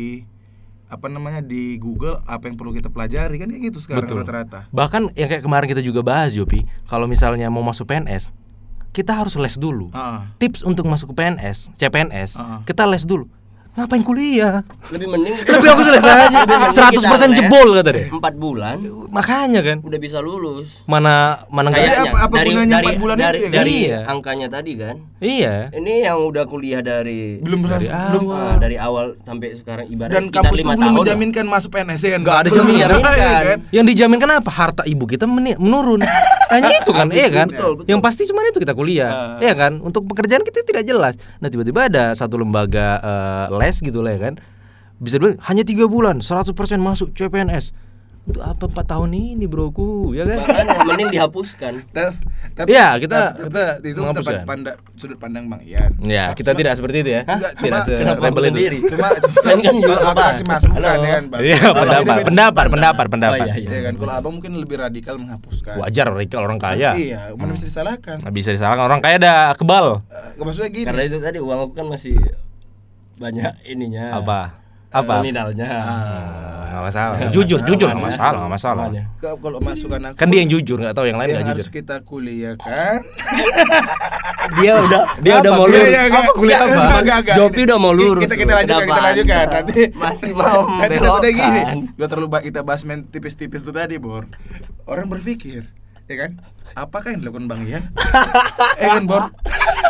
[0.89, 4.25] apa namanya di Google apa yang perlu kita pelajari kan kayak gitu sekarang Betul.
[4.25, 4.69] rata-rata.
[4.73, 8.33] Bahkan yang kayak kemarin kita juga bahas Jopi, kalau misalnya mau masuk PNS,
[8.93, 9.91] kita harus les dulu.
[9.95, 10.27] Ah.
[10.41, 12.61] Tips untuk masuk ke PNS, CPNS, Ah.
[12.67, 13.29] kita les dulu.
[13.79, 14.67] Ngapain kuliah?
[14.89, 16.39] Lebih mending Lebih aku selesai aja.
[16.69, 16.99] 100%
[17.33, 18.07] jebol kata dia.
[18.09, 18.77] Empat bulan
[19.09, 20.83] Makanya kan udah bisa lulus.
[20.85, 23.57] mana mana Kayaknya apa- apa dari gunanya dari, bulan dari, itu ya, kan?
[23.57, 23.99] dari Iya.
[24.05, 24.95] angkanya tadi kan.
[25.19, 25.55] Iya.
[25.73, 30.11] Ini yang udah kuliah dari belum Dari berhasil belum Ah, dari awal sampai sekarang ibarat
[30.11, 32.75] dan sekitar kampus itu belum menjaminkan masuk PNS ya kan Nggak ada jaminan.
[32.89, 33.43] menjaminkan.
[33.45, 33.59] kan?
[33.71, 34.51] Yang dijamin kenapa?
[34.51, 36.03] Harta ibu kita meni- menurun.
[36.49, 37.45] Hanya itu kan, iya kan?
[37.47, 37.87] betul, betul.
[37.87, 39.77] Yang pasti cuma itu kita kuliah, iya kan?
[39.79, 41.13] Untuk pekerjaan kita tidak jelas.
[41.37, 44.35] Nah tiba-tiba ada satu lembaga eh, les gitu lah ya kan?
[44.97, 46.49] Bisa bilang hanya tiga bulan, 100%
[46.79, 47.71] masuk CPNS.
[48.29, 50.37] Untuk apa empat tahun ini broku, ya kan?
[50.37, 51.81] Makanya mending dihapuskan.
[51.89, 52.13] Ta-
[52.53, 54.33] tapi Iya, kita- tapi- kita itu menghapuskan.
[54.35, 55.97] tempat pandang sudut pandang Bang Ian.
[56.05, 57.23] Ya, kita tidak seperti itu ya.
[57.25, 58.49] Enggak, Tidak cuma- se- rebel itu.
[58.53, 58.79] sendiri?
[58.85, 59.09] Cuma
[59.49, 60.25] Kan kan juga kalau aku apa?
[60.29, 61.41] kasih masukan ya kan Bang.
[61.41, 63.39] Iya, Kalau pendapat, pendapat, pendapat, pendapat.
[63.41, 63.69] Oh, iya, iya.
[63.71, 65.75] Iya kan, kalau abang mungkin lebih radikal menghapuskan.
[65.79, 66.91] Wajar Rika orang kaya.
[67.01, 68.17] Iya, mana bisa disalahkan.
[68.21, 70.05] Nggak bisa disalahkan orang kaya ada kebal.
[70.05, 70.85] Eh, maksudnya gini.
[70.85, 72.13] Karena itu tadi uang aku kan masih
[73.19, 74.17] banyak ininya.
[74.17, 74.41] Apa?
[74.89, 75.21] Apa?
[75.21, 75.69] Nominalnya.
[75.69, 77.17] Ah, nggak masalah.
[77.29, 78.85] Jujur, jujur nggak masalah, nggak masalah.
[79.21, 81.69] Kalau kalau masukan aku Kan dia yang jujur, nggak tahu yang lain yang nggak harus
[81.69, 81.77] jujur.
[81.77, 83.05] kita kuliah kan.
[84.49, 85.43] Dia udah dia Apa?
[85.45, 85.89] udah mau Iya, lurus.
[85.91, 86.21] iya, apa?
[86.33, 86.73] Kuliah apa?
[86.73, 87.37] Enggak, enggak, enggak.
[87.37, 88.23] Jopi udah mau lurus.
[88.25, 89.47] Kita kita lanjutkan, kita lanjutkan.
[89.47, 91.61] Nanti masih mau Nanti udah gini.
[91.61, 91.77] membelokkan.
[91.93, 94.25] Gua terlalu kita bahas main tipis-tipis itu tadi, Bor.
[94.89, 95.69] Orang berpikir,
[96.09, 96.31] ya kan?
[96.75, 97.85] Apakah yang dilakukan Bang Ian?
[98.81, 99.29] eh kan, Bor?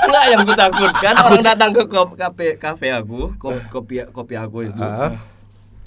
[0.01, 4.59] Enggak yang gue takutkan orang datang ke kop- kafe kafe aku, kop- kopi kopi aku
[4.65, 4.83] itu.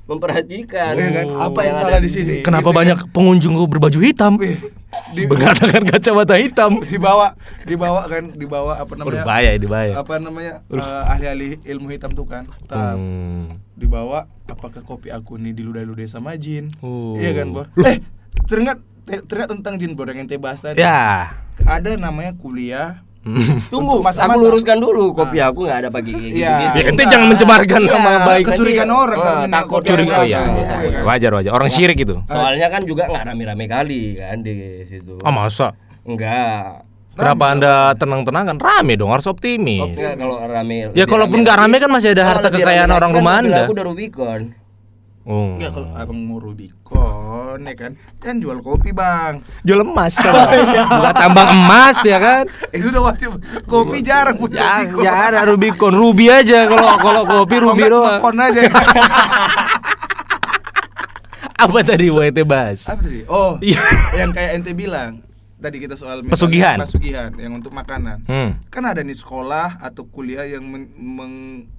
[0.01, 1.25] Memperhatikan Iya kan?
[1.39, 2.35] Apa yang ada salah di sini?
[2.41, 4.35] Kenapa Gitu, banyak pengunjung berbaju hitam?
[5.09, 6.83] Di, Mengatakan kacamata hitam.
[6.83, 7.31] dibawa
[7.63, 9.93] dibawa kan dibawa apa namanya Berbahaya, ini bahaya.
[9.95, 13.55] apa namanya eh, ahli-ahli ilmu hitam tuh kan Tab, Hmm.
[13.73, 17.15] dibawa apakah kopi aku nih diludah-ludah sama jin Oh.
[17.15, 18.03] iya kan bor eh
[18.45, 21.33] teringat teringat tentang jin bor yang ente bahas tadi Ya.
[21.61, 23.01] ada namanya kuliah
[23.69, 24.33] Tunggu, masa-masa.
[24.33, 26.41] aku luruskan dulu kopi aku nggak ada pagi gitu.
[26.41, 26.73] Iya.
[26.73, 28.43] Ya, ente jangan mencemarkan Iya, nama baik.
[28.49, 30.89] kecurigaan orang Ah, kalau minum takut Curiga, oh orang iya, iya, iya iya.
[30.89, 31.03] kan?
[31.05, 31.51] wajar wajar.
[31.53, 32.17] Orang syirik itu.
[32.25, 34.53] Soalnya kan juga nggak rame-rame kali kan di
[34.89, 35.21] situ.
[35.21, 35.77] Ah masa?
[36.01, 36.81] Enggak.
[37.13, 39.85] Kenapa anda tenang-tenang kan rame dong harus optimis.
[39.93, 40.77] Enggak kalau rame.
[40.91, 43.69] Ya kalaupun nggak rame kan masih ada harta kekayaan orang rumah anda.
[43.69, 44.57] Aku udah Rubicon.
[45.21, 45.53] Oh.
[45.53, 50.49] Enggak kalau abang mau Rubicon ya kan kan jual kopi bang Jual emas coba.
[50.89, 52.43] Buka tambang emas ya kan.
[52.75, 57.21] itu udah wajib kopi jarang punya Ya, Rubicon ya ada Rubicon, Ruby aja kalau kalau
[57.23, 58.19] kopi Ruby cuma doang.
[58.19, 58.61] kon aja
[61.59, 62.89] Apa tadi WT bahas?
[62.89, 63.81] apa tadi oh Iya.
[64.17, 65.21] yang kayak ente bilang
[65.55, 66.81] tadi kita soal Pesugihan.
[66.81, 68.57] pesugihan yang untuk makanan Hmm.
[68.67, 71.69] kan ada nih sekolah atau kuliah yang men- meng-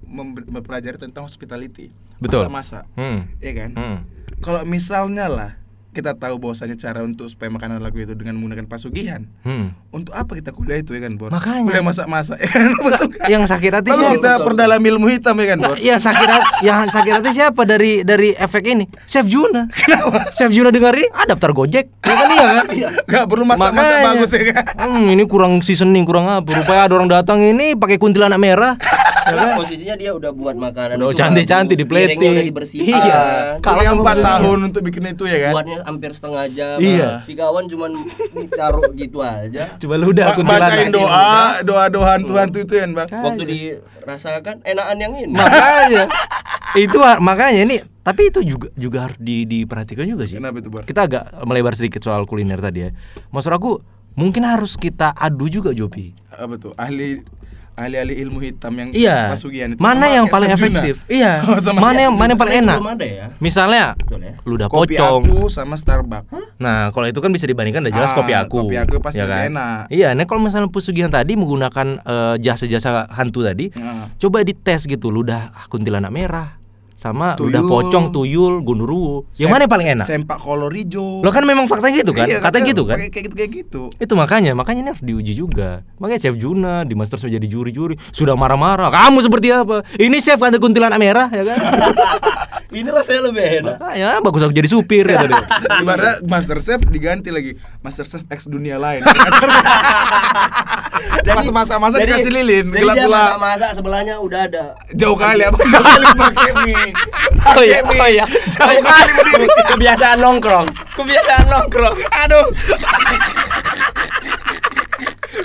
[0.47, 1.91] mempelajari tentang hospitality
[2.23, 2.47] Betul.
[2.47, 3.27] masa-masa Hmm.
[3.37, 3.97] ya kan Hmm.
[4.39, 5.51] kalau misalnya lah
[5.93, 9.71] kita tahu bahwasanya cara untuk supaya makanan lagu itu dengan menggunakan pesugihan Hmm.
[9.89, 11.63] untuk apa kita kuliah itu ya kan Bor Makanya.
[11.63, 13.29] kuliah masak-masak ya kan betul kan?
[13.29, 14.13] Yang sakit hati siapa?
[14.13, 18.01] kita perdalam ilmu hitam ya kan Bor Yang sakit hati, yang sakit hati siapa dari
[18.01, 18.85] dari efek ini?
[19.03, 19.69] Chef Juna.
[19.71, 20.27] Kenapa?
[20.29, 21.85] Chef Juna dengar ini, ah daftar Gojek.
[21.99, 22.65] Ya kan iya kan?
[23.03, 26.49] nggak perlu masak-masak bagus ya kan Hmm, ini kurang seasoning, kurang apa?
[26.49, 28.73] Rupanya ada orang datang ini pakai kuntilanak merah.
[29.23, 32.19] Karena posisinya dia udah buat makanan Udah itu cantik-cantik di plating.
[32.35, 32.91] udah dibersihkan.
[32.91, 33.21] Iya.
[33.55, 34.27] kalau Kalau yang kamu empat kuliah.
[34.27, 36.77] tahun untuk bikin itu ya kan Buatnya hampir setengah jam.
[36.79, 37.21] Iya.
[37.23, 37.91] Si kawan cuman
[38.33, 39.69] ditaruh gitu aja.
[39.81, 40.69] Coba lu udah kuntilanak.
[40.71, 41.29] bacain doa
[41.61, 45.33] doa doaan Tuhan tuh itu ya bang Waktu dirasakan enakan yang ini.
[45.35, 46.03] makanya
[46.75, 50.83] itu makanya ini tapi itu juga juga harus di, diperhatikan juga sih kenapa itu Bor
[50.83, 52.91] kita agak melebar sedikit soal kuliner tadi ya
[53.31, 53.79] maksud aku
[54.17, 57.23] mungkin harus kita adu juga Jopi apa tuh ahli
[57.73, 60.81] ahli-ahli ilmu hitam yang iya pesugihan itu mana yang paling Juna.
[60.81, 63.25] efektif iya Oh, sama mana yang mana yang paling enak ada ya.
[63.37, 64.33] misalnya Betul ya.
[64.43, 68.15] ludah kopi pocong aku sama Starbucks Nah, kalau itu kan bisa dibandingkan udah jelas Ah,
[68.15, 68.55] kopi aku.
[68.63, 69.51] kopi aku pasti ya lebih kan?
[69.51, 69.79] enak.
[69.89, 74.07] Iya, nah kalau misalnya pesugihan tadi menggunakan eh, jasa-jasa hantu tadi, Nah.
[74.15, 76.55] coba dites gitu, ludah kuntilanak merah
[77.03, 77.51] sama Tuyul.
[77.51, 79.27] ludah pocong, tuyul, gondoruo.
[79.35, 80.05] Yang mana yang paling enak?
[80.05, 82.23] sempak kolor hijau Lo kan memang faktanya gitu kan?
[82.23, 82.95] Iya, Katanya gitu kan?
[83.03, 85.83] kayak gitu kayak gitu Itu makanya, makanya ini harus diuji juga.
[85.99, 88.87] Makanya Chef Juna di Masters menjadi juri-juri sudah marah-marah.
[88.87, 89.83] Kamu seperti apa?
[89.93, 91.57] Ini chef kan kuntilanak merah ya kan?
[92.73, 93.75] Ini rasanya lebih enak.
[93.77, 95.35] Makanya bagus aku jadi supir ya tadi.
[95.83, 99.03] Ibaratnya Master Chef diganti lagi Master Chef X dunia lain
[101.23, 101.51] jadi-
[102.05, 104.65] dikasih lilin Jadi gelap dia gelap masak-masak sebelahnya udah ada.
[104.91, 106.85] jauh kali apa jauh kali pakai mie
[107.43, 108.25] Oh iya, oh iya.
[108.47, 110.67] jauh kali berdiri Kebiasaan nongkrong.
[110.93, 111.95] Kebiasaan nongkrong.
[112.13, 112.45] aduh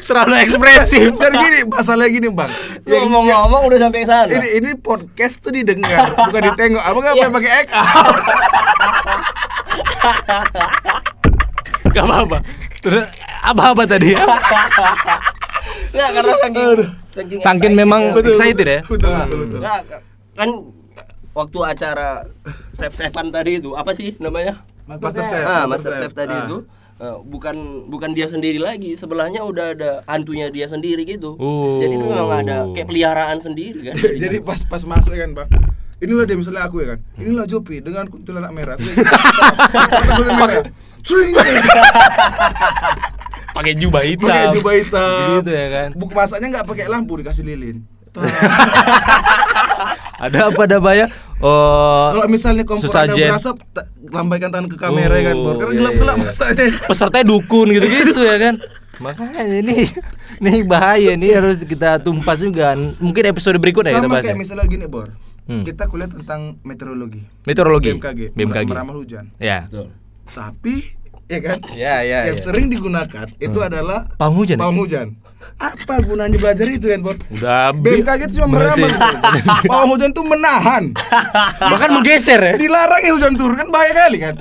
[0.04, 1.12] Terlalu ekspresif.
[1.20, 2.48] dan gini masalahnya gini bang
[2.84, 4.30] Lu ngomong-ngomong udah sampai sana.
[4.30, 7.68] ini ini podcast tuh didengar bukan ditengok abang ngapain pakai ek
[11.88, 12.38] Gak apa-apa.
[12.78, 13.04] Terus
[13.42, 14.22] apa-apa tadi ya?
[15.88, 16.66] Nggak karena saking
[17.10, 18.80] saking, Saking memang excited ya.
[18.84, 19.80] betul betul betul Nggak,
[20.36, 20.48] kan
[21.32, 22.24] waktu acara
[22.72, 24.60] chef chefan tadi itu apa sih namanya?
[24.88, 26.12] Master Chef, ah, Master Chef.
[26.16, 26.44] Tadi Ah.
[26.48, 26.56] itu
[26.98, 31.36] eh, bukan bukan dia sendiri lagi sebelahnya udah ada hantunya dia sendiri gitu.
[31.36, 31.76] Oh.
[31.76, 33.96] jadi itu memang ada kayak peliharaan sendiri kan.
[34.24, 35.48] Jadi pas pas masuk ya kan bang
[35.98, 36.98] Inilah dia misalnya aku ya kan.
[37.18, 38.78] Inilah Jopi dengan kuntilanak merah.
[38.78, 40.62] Kuntilanak merah
[41.02, 41.34] Cring
[43.50, 44.30] Pakai jubah hitam.
[44.30, 45.42] Pakai jubah hitam.
[45.42, 45.88] Gitu ya kan.
[45.98, 47.82] Buk masaknya nggak pakai lampu dikasih lilin
[50.18, 51.06] Ada apa ada Baya?
[51.38, 53.30] Oh, Kalau misalnya kompor anda sesajen.
[53.30, 53.56] berasap
[54.04, 56.24] Lambaikan tangan ke kamera ya kan Bor Karena iya, gelap-gelap iya.
[56.24, 58.54] masaknya pesertanya dukun gitu-gitu ya kan.
[58.98, 59.76] Makanya ini
[60.40, 62.74] ini bahaya ini harus kita tumpas juga.
[62.98, 64.24] Mungkin episode berikutnya kita Sama bahas.
[64.26, 64.40] kayak ya.
[64.40, 65.08] misalnya gini Bor
[65.48, 65.64] Hmm.
[65.64, 67.96] Kita kuliah tentang meteorologi Meteorologi.
[67.96, 68.68] BMKG BMKG.
[68.68, 69.64] Meramal hujan Ya.
[69.64, 69.88] Betul.
[70.28, 70.74] Tapi
[71.24, 72.42] ya kan Ya, ya, yang ya.
[72.42, 74.56] sering digunakan itu adalah Paham hujan.
[74.56, 74.60] ya?
[74.60, 75.06] pawang hujan.
[75.58, 77.16] Apa gunanya belajar itu kan, Bor?
[77.34, 78.90] Udah BMKG itu cuma meramal.
[79.70, 80.84] Pawang hujan itu menahan.
[81.58, 82.54] Bahkan menggeser ya.
[82.54, 84.34] Dilarang ya hujan turun kan bahaya kali kan.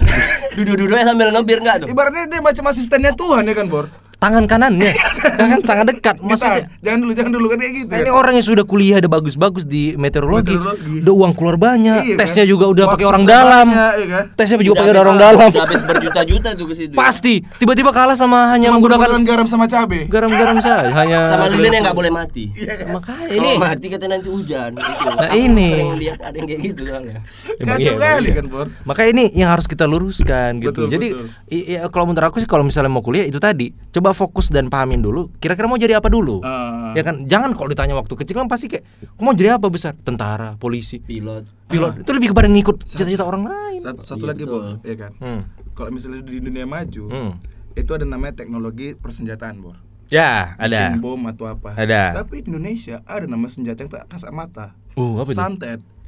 [0.58, 3.86] duduk-duduknya sambil ngebir nggak tuh Ibaratnya dia macam asistennya Tuhan ya kan, Bor?
[4.18, 4.98] Tangan kanannya
[5.38, 6.16] kan sangat dekat.
[6.18, 7.88] Maksudnya Kita, jangan dulu, jangan dulu kan kayak gitu.
[7.88, 8.18] Nah, ini kan?
[8.18, 10.94] orang yang sudah kuliah udah bagus-bagus di meteorologi, Meteorologi.
[11.00, 12.50] udah uang keluar banyak, Iya tesnya kan?
[12.50, 14.24] juga udah Waktu pakai orang dalam, banyak, iya kan?
[14.34, 16.98] tesnya juga pakai habis- orang dalam, habis berjuta-juta tuh ke situ ya.
[16.98, 20.00] pasti tiba-tiba kalah sama hanya Cuma menggunakan garam sama cabe.
[20.08, 22.88] garam-garam saja, hanya sama lilin yang nggak boleh mati Iya kan?
[22.92, 25.10] makanya Kalau ini mati katanya nanti hujan Itu.
[25.14, 25.70] Nah, ini.
[25.70, 27.18] sering lihat ada yang kayak gitu soalnya
[27.60, 28.34] Kacau iya, kali iya.
[28.34, 28.68] kan, Bor?
[28.84, 30.74] Makanya ini yang harus kita luruskan gitu.
[30.80, 31.28] Betul, Jadi betul.
[31.52, 34.68] i- i- kalau menurut aku sih kalau misalnya mau kuliah itu tadi, coba fokus dan
[34.68, 35.32] pahamin dulu.
[35.40, 36.44] Kira-kira mau jadi apa dulu?
[36.44, 36.92] Ah.
[36.94, 38.84] Ya kan, jangan kalau ditanya waktu kecil kan pasti kayak
[39.18, 39.96] mau jadi apa besar?
[39.96, 42.02] Tentara, polisi, pilot pilot.
[42.02, 43.80] Itu lebih kepada ngikut cita-cita orang lain.
[43.84, 44.62] Satu, satu Iya, lagi, betul.
[44.64, 45.12] Bor, ya kan?
[45.20, 45.42] Hmm.
[45.76, 47.32] Kalau misalnya di dunia maju, Hmm.
[47.76, 49.78] itu ada namanya teknologi persenjataan, Bor.
[50.08, 50.96] Ya, ada.
[50.96, 51.76] Bom atau apa.
[51.76, 52.24] Ada.
[52.24, 54.72] Tapi di Indonesia ada nama senjata yang tak kasat mata.
[54.96, 55.40] Uh, apa itu?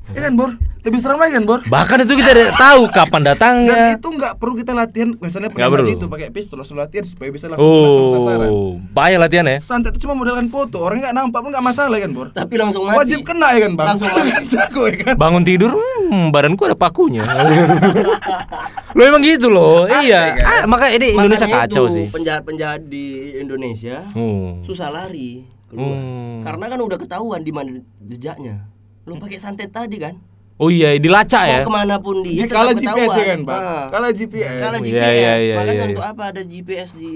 [0.02, 0.16] Santet.
[0.16, 0.52] Ya kan, Bor?
[0.80, 1.60] Lebih serem lagi kan, Bor?
[1.62, 3.74] Bahkan itu kita tidak tahu kapan datangnya.
[3.76, 7.46] Dan itu nggak perlu kita latihan, misalnya penembak itu pakai pistol langsung latihan supaya bisa
[7.46, 8.48] langsung masuk sasaran.
[8.48, 9.60] Oh, bahaya latihan ya.
[9.60, 12.28] Santet itu cuma modelan foto, orang nggak nampak pun nggak masalah kan, Bor?
[12.32, 13.88] tapi langsung mati Wajib kena ya kan, Bang?
[13.94, 14.30] Langsung mati.
[14.56, 15.14] Jago ya kan?
[15.16, 17.22] Bangun tidur, hmm, badanku ada pakunya.
[18.96, 20.34] lo emang gitu loh, iya.
[20.40, 22.06] Ah, makanya ini Indonesia Makanya kacau itu, sih.
[22.10, 23.06] penjahat-penjahat di
[23.38, 24.64] Indonesia Hmm.
[24.64, 26.42] susah lari keluar Hmm.
[26.42, 28.66] karena kan udah ketahuan di mana jejaknya
[29.10, 30.14] lu pakai santet tadi kan
[30.60, 31.64] Oh iya, dilacak ya.
[31.64, 33.62] mau ke mana pun dia kalah tetap GPS ya kan, Bang?
[33.64, 33.86] Ah.
[33.88, 34.60] Kalah GPS.
[34.60, 36.12] Kalah Iya, GPS iya, iya, makanya iya, untuk iya.
[36.12, 37.12] apa ada GPS di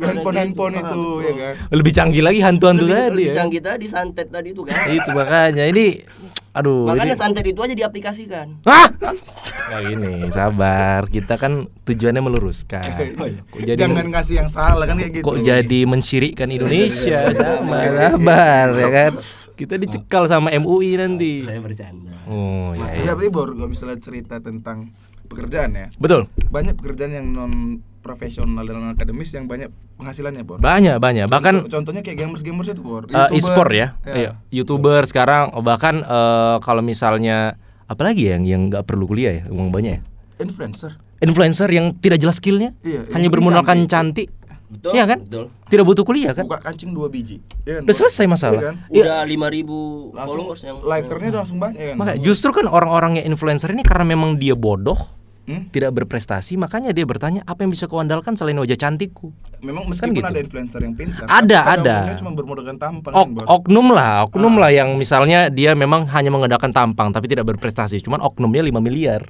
[0.00, 1.20] Handphone-handphone itu betul.
[1.20, 1.54] ya kan?
[1.76, 3.34] Lebih canggih lagi hantu-hantu lebih, tadi lebih ya.
[3.36, 5.86] canggih tadi santet tadi itu kan Itu makanya ini
[6.50, 8.88] aduh makanya ini santet itu aja diaplikasikan Ah!
[9.70, 11.06] Nah gini, sabar.
[11.06, 12.82] Kita kan tujuannya meluruskan.
[13.54, 15.22] Kok jadi Jangan ngasih yang salah kan kayak gitu.
[15.22, 19.12] kok jadi mensyirikkan Indonesia sama sabar ya kan.
[19.54, 21.46] Kita dicekal sama MUI nanti.
[21.46, 22.98] saya bercanda Oh iya.
[22.98, 23.14] iya.
[23.14, 24.90] tapi Bor, kalau misalnya cerita tentang
[25.26, 26.26] pekerjaan ya, Betul.
[26.50, 30.58] banyak pekerjaan yang non profesional dan akademis yang banyak penghasilannya, Bor.
[30.58, 31.28] Banyak banyak.
[31.28, 33.04] Bahkan Contoh- contohnya kayak gamers-gamers itu, Bor.
[33.06, 33.94] uh, e-sport ya.
[34.02, 34.14] Ya.
[34.14, 39.44] Iya, YouTuber sekarang oh, bahkan uh, kalau misalnya apalagi yang yang nggak perlu kuliah ya,
[39.46, 40.02] uang banyak ya.
[40.38, 40.96] Influencer.
[41.20, 44.32] Influencer yang tidak jelas skillnya, Iya, hanya yang bermodalkan cantik.
[44.32, 44.40] cantik.
[44.70, 45.18] betul Iya kan?
[45.20, 46.46] betul Tidak butuh kuliah kan?
[46.46, 47.42] Buka kancing dua biji.
[47.62, 48.54] Ya kan, Udah selesai masalah.
[48.54, 48.74] Iya kan?
[48.88, 49.04] Iya.
[49.04, 51.96] udah 5000 Langsung followers yang likernya udah langsung banyak ya kan.
[51.98, 54.96] Makanya justru kan orang-orang yang influencer ini karena memang dia bodoh,
[55.50, 55.66] Hmm?
[55.74, 59.34] tidak berprestasi, makanya dia bertanya apa yang bisa kau andalkan selain wajah cantikku.
[59.66, 60.30] Memang meskipun gitu.
[60.30, 61.26] ada influencer yang pintar.
[61.26, 61.96] Ada, ada.
[62.14, 64.60] cuma bermodalkan tampang Ok, kan, oknum lah, oknum Ah.
[64.62, 69.26] lah yang misalnya dia memang hanya mengadakan tampang tapi tidak berprestasi, cuman oknumnya 5 miliar.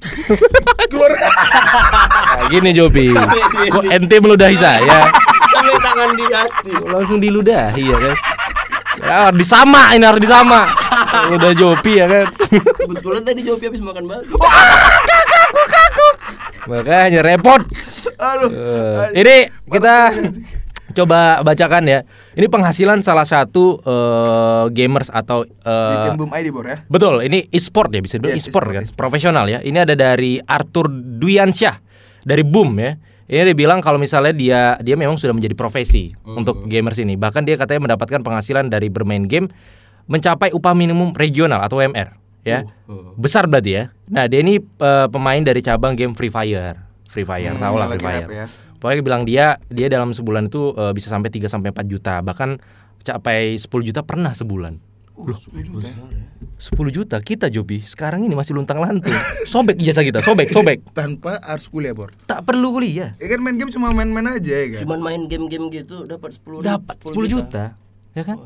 [0.90, 3.16] Nah, gini Jobi,
[3.74, 5.08] kok ente meludahi saya?
[5.50, 8.16] sampai tangan di hati Langsung diludahi ya kan?
[9.00, 10.68] Ya, disama ini harus disama.
[11.32, 12.26] Udah Jopi ya kan.
[12.76, 14.28] kebetulan tadi Jopi habis makan bagus
[16.70, 17.66] Makanya repot.
[18.16, 18.50] Aduh.
[18.54, 20.14] Eh, ini kita
[20.94, 22.00] coba bacakan ya.
[22.38, 26.82] Ini penghasilan salah satu eh, gamers atau Di eh, Boom ID, Bor ya.
[26.86, 28.98] betul ini e-sport ya bisa dibilang Yes, e-sport e-sport, kan e-sport.
[28.98, 29.58] profesional ya.
[29.62, 31.76] Ini ada dari Arthur Dwiansyah
[32.22, 32.94] dari Boom ya.
[33.30, 37.14] Ini dia bilang kalau misalnya dia dia memang sudah menjadi profesi untuk gamers ini.
[37.14, 39.46] Bahkan dia katanya mendapatkan penghasilan dari bermain game
[40.10, 42.64] mencapai upah minimum regional atau UMR ya.
[43.14, 43.84] Besar berarti ya.
[44.06, 46.76] Nah, dia ini eh, pemain dari cabang game Free Fire.
[47.06, 48.22] Free Fire, Hmm, tahu lah Free Fire.
[48.22, 48.46] rap ya.
[48.76, 52.20] Pokoknya dia bilang dia dia dalam sebulan itu eh, bisa sampai 3 sampai 4 juta,
[52.20, 52.56] bahkan
[52.98, 54.78] capai 10 juta pernah sebulan.
[55.12, 55.84] Uh, 10 juta.
[55.84, 55.96] ya.
[56.56, 59.12] 10 juta kita Jobi sekarang ini masih luntang lantung.
[59.44, 60.80] Sobek ijazah kita, sobek, sobek.
[60.92, 62.08] Tanpa harus kuliah, Bor.
[62.24, 63.12] Tak perlu kuliah.
[63.16, 64.80] Ya kan main game cuma main-main aja ya kan.
[64.80, 67.64] cuman main game-game gitu dapat 10 Dapat 10 juta,
[68.12, 68.36] ya kan?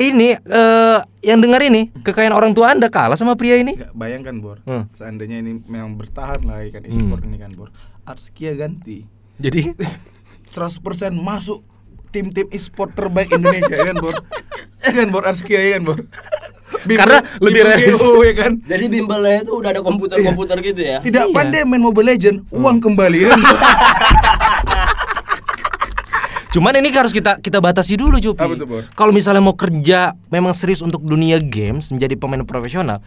[0.00, 3.74] Ini eh yang dengar ini kekayaan orang tua anda kalah sama pria ini.
[3.74, 4.86] Nggak, bayangkan Bor, Hmm.
[4.90, 7.68] seandainya ini memang bertahan lah ikan e-sport ini kan Bor.
[8.04, 9.04] Arskia ganti.
[9.36, 9.74] Jadi
[10.54, 10.80] 100%
[11.12, 11.60] masuk
[12.08, 14.16] tim-tim e-sport terbaik Indonesia ya kan Bor.
[14.80, 16.00] Ya kan Bor Arskia ya kan Bor.
[16.78, 18.00] Bimbel- Karena lebih bimbel realistis.
[18.22, 18.52] Ya kan.
[18.62, 20.98] Jadi bimbelnya itu udah ada komputer-komputer gitu ya.
[21.00, 21.34] Tidak Iya.
[21.34, 23.40] pandai main Mobile Legend, uang kembali ya kan.
[26.58, 28.42] Cuman ini harus kita kita batasi dulu Jupi.
[28.66, 28.82] Bor?
[28.98, 32.98] Kalau misalnya mau kerja memang serius untuk dunia games menjadi pemain profesional,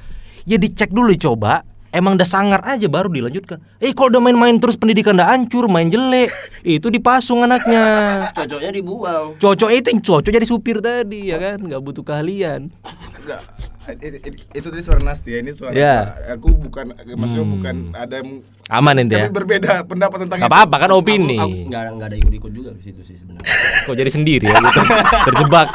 [0.48, 1.68] ya dicek dulu coba.
[1.92, 3.60] Emang udah sangar aja baru dilanjutkan.
[3.84, 6.32] Eh kalau udah main-main terus pendidikan udah hancur, main jelek,
[6.80, 7.84] itu dipasung anaknya.
[8.40, 9.36] Cocoknya dibuang.
[9.36, 12.72] Cocok itu cocok jadi supir tadi ya kan, nggak butuh keahlian.
[13.20, 13.44] Enggak.
[13.88, 15.96] It- it- itu tadi suara Nasti ya, ini suara Ya.
[16.30, 17.54] aku bukan maksudnya Hmm.
[17.56, 18.30] bukan ada yang
[18.70, 19.26] Aman ente ya.
[19.26, 20.54] kami berbeda pendapat tentang Gak itu.
[20.54, 21.36] apa-apa kan opini.
[21.36, 23.52] Aku, aku nggak nggak ada ikut-ikut juga ke situ sih sebenarnya.
[23.84, 24.82] Kok jadi sendiri ya gitu.
[25.26, 25.70] terjebak.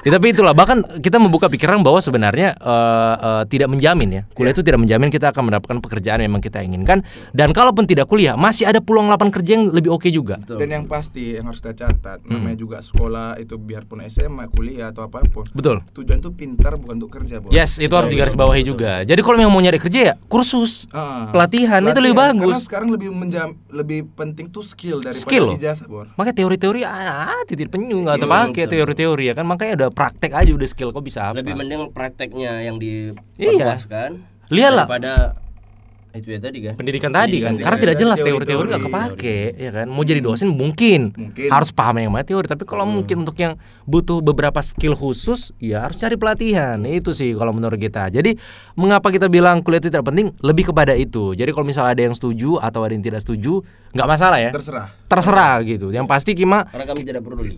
[0.00, 4.48] Ya, tapi itulah bahkan kita membuka pikiran bahwa sebenarnya eh, eh, tidak menjamin ya kuliah
[4.50, 8.32] itu tidak menjamin kita akan mendapatkan pekerjaan yang memang kita inginkan dan kalaupun tidak kuliah
[8.32, 10.40] masih ada peluang lapangan kerja yang lebih oke juga.
[10.40, 10.56] Betul.
[10.56, 12.32] Dan yang pasti yang harus kita catat, Hmm.
[12.32, 15.44] namanya juga sekolah itu biarpun SMA, kuliah atau apa pun.
[15.50, 15.84] Betul.
[15.92, 17.52] Tujuan itu pintar bukan untuk kerja, Bos.
[17.52, 18.92] Yes, itu harus digarisbawahi juga.
[19.00, 22.66] Jadi kalau memang mau nyari kerja ya kursus, Ah, pelatihan, itu lebih Karena bagus.
[22.66, 25.54] sekarang lebih menjam lebih penting tuh skill daripada Skill loh.
[25.54, 26.10] ijazah, Bor.
[26.16, 28.72] Makanya teori-teori ah, titik penyu nggak Iya, terpakai betul.
[28.74, 31.38] teori-teori ya kan makanya udah praktek aja udah skill kok bisa apa.
[31.38, 33.14] Lebih mending prakteknya yang Iya.
[33.36, 34.10] diperluaskan
[34.48, 34.86] Lihatlah.
[34.88, 35.12] daripada
[36.10, 36.74] itu ya tadi kan.
[36.74, 37.54] pendidikan tadi kan?
[37.54, 38.66] Pendidikan karena tidak jelas Teori-teori.
[38.66, 39.86] nggak kepake ya kan?
[39.86, 41.46] Mau jadi dosen mungkin, Mungkin.
[41.46, 42.50] harus paham yang mana teori.
[42.50, 43.54] Tapi kalau mungkin untuk yang
[43.86, 46.82] butuh beberapa skill khusus ya harus cari pelatihan.
[46.82, 48.10] Itu sih kalau menurut kita.
[48.10, 48.34] Jadi
[48.74, 50.34] mengapa kita bilang kuliah itu tidak penting?
[50.42, 51.32] Lebih kepada itu.
[51.38, 53.62] Jadi kalau misalnya ada yang setuju atau ada yang tidak setuju
[53.94, 54.50] nggak masalah ya.
[54.50, 54.88] Terserah.
[55.06, 55.94] terserah gitu.
[55.94, 57.54] Yang pasti Kima Karena kami tidak peduli.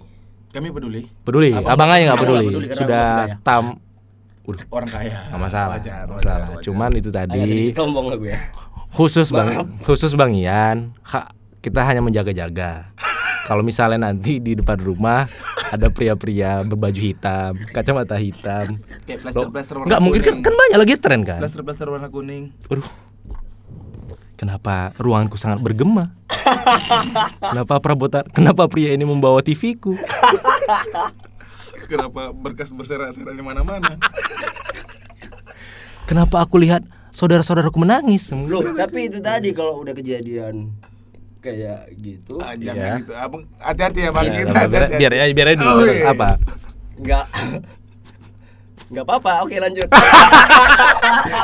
[0.53, 1.09] Kami peduli.
[1.25, 1.57] Peduli?
[1.57, 3.37] Abang aja nggak Abang peduli, nggak peduli karena sudah kaya.
[3.41, 3.65] tam
[4.43, 5.19] udah orang kaya.
[5.29, 6.63] nggak masalah Wajar, nggak wajar, masalah wajar.
[6.63, 8.39] cuman itu tadi sombong aku ya.
[8.91, 9.49] khusus bang
[9.83, 12.91] khusus bang Ian ha- kita hanya menjaga-jaga
[13.43, 15.31] kalau misalnya nanti di depan rumah
[15.69, 20.95] ada pria-pria berbaju hitam kacamata hitam Kayak plaster-plaster warna nggak mungkin kan, kan banyak lagi
[20.97, 22.51] tren kan Plaster-plaster warna kuning.
[22.69, 22.85] Aduh.
[24.35, 26.19] Kenapa ruanganku sangat bergema?
[27.47, 28.27] kenapa perabotan?
[28.29, 29.95] Kenapa pria ini membawa TV-ku?
[31.93, 34.01] Kenapa berkas berserak-serak di mana-mana?
[36.09, 36.81] Kenapa aku lihat
[37.11, 38.33] saudara-saudaraku menangis?
[38.33, 40.73] Loh, tapi itu tadi kalau udah kejadian
[41.39, 42.73] kayak gitu Ah, Iya.
[42.73, 43.13] jangan gitu.
[43.13, 44.25] Abang hati-hati ya, Bang.
[44.25, 44.97] Ya, Kita biar, hati-hati.
[44.97, 45.75] biar, ya, biar aja dulu.
[45.75, 46.05] Oh, iya.
[46.09, 46.29] Apa?
[46.95, 47.25] nggak
[48.93, 49.89] nggak apa-apa oke lanjut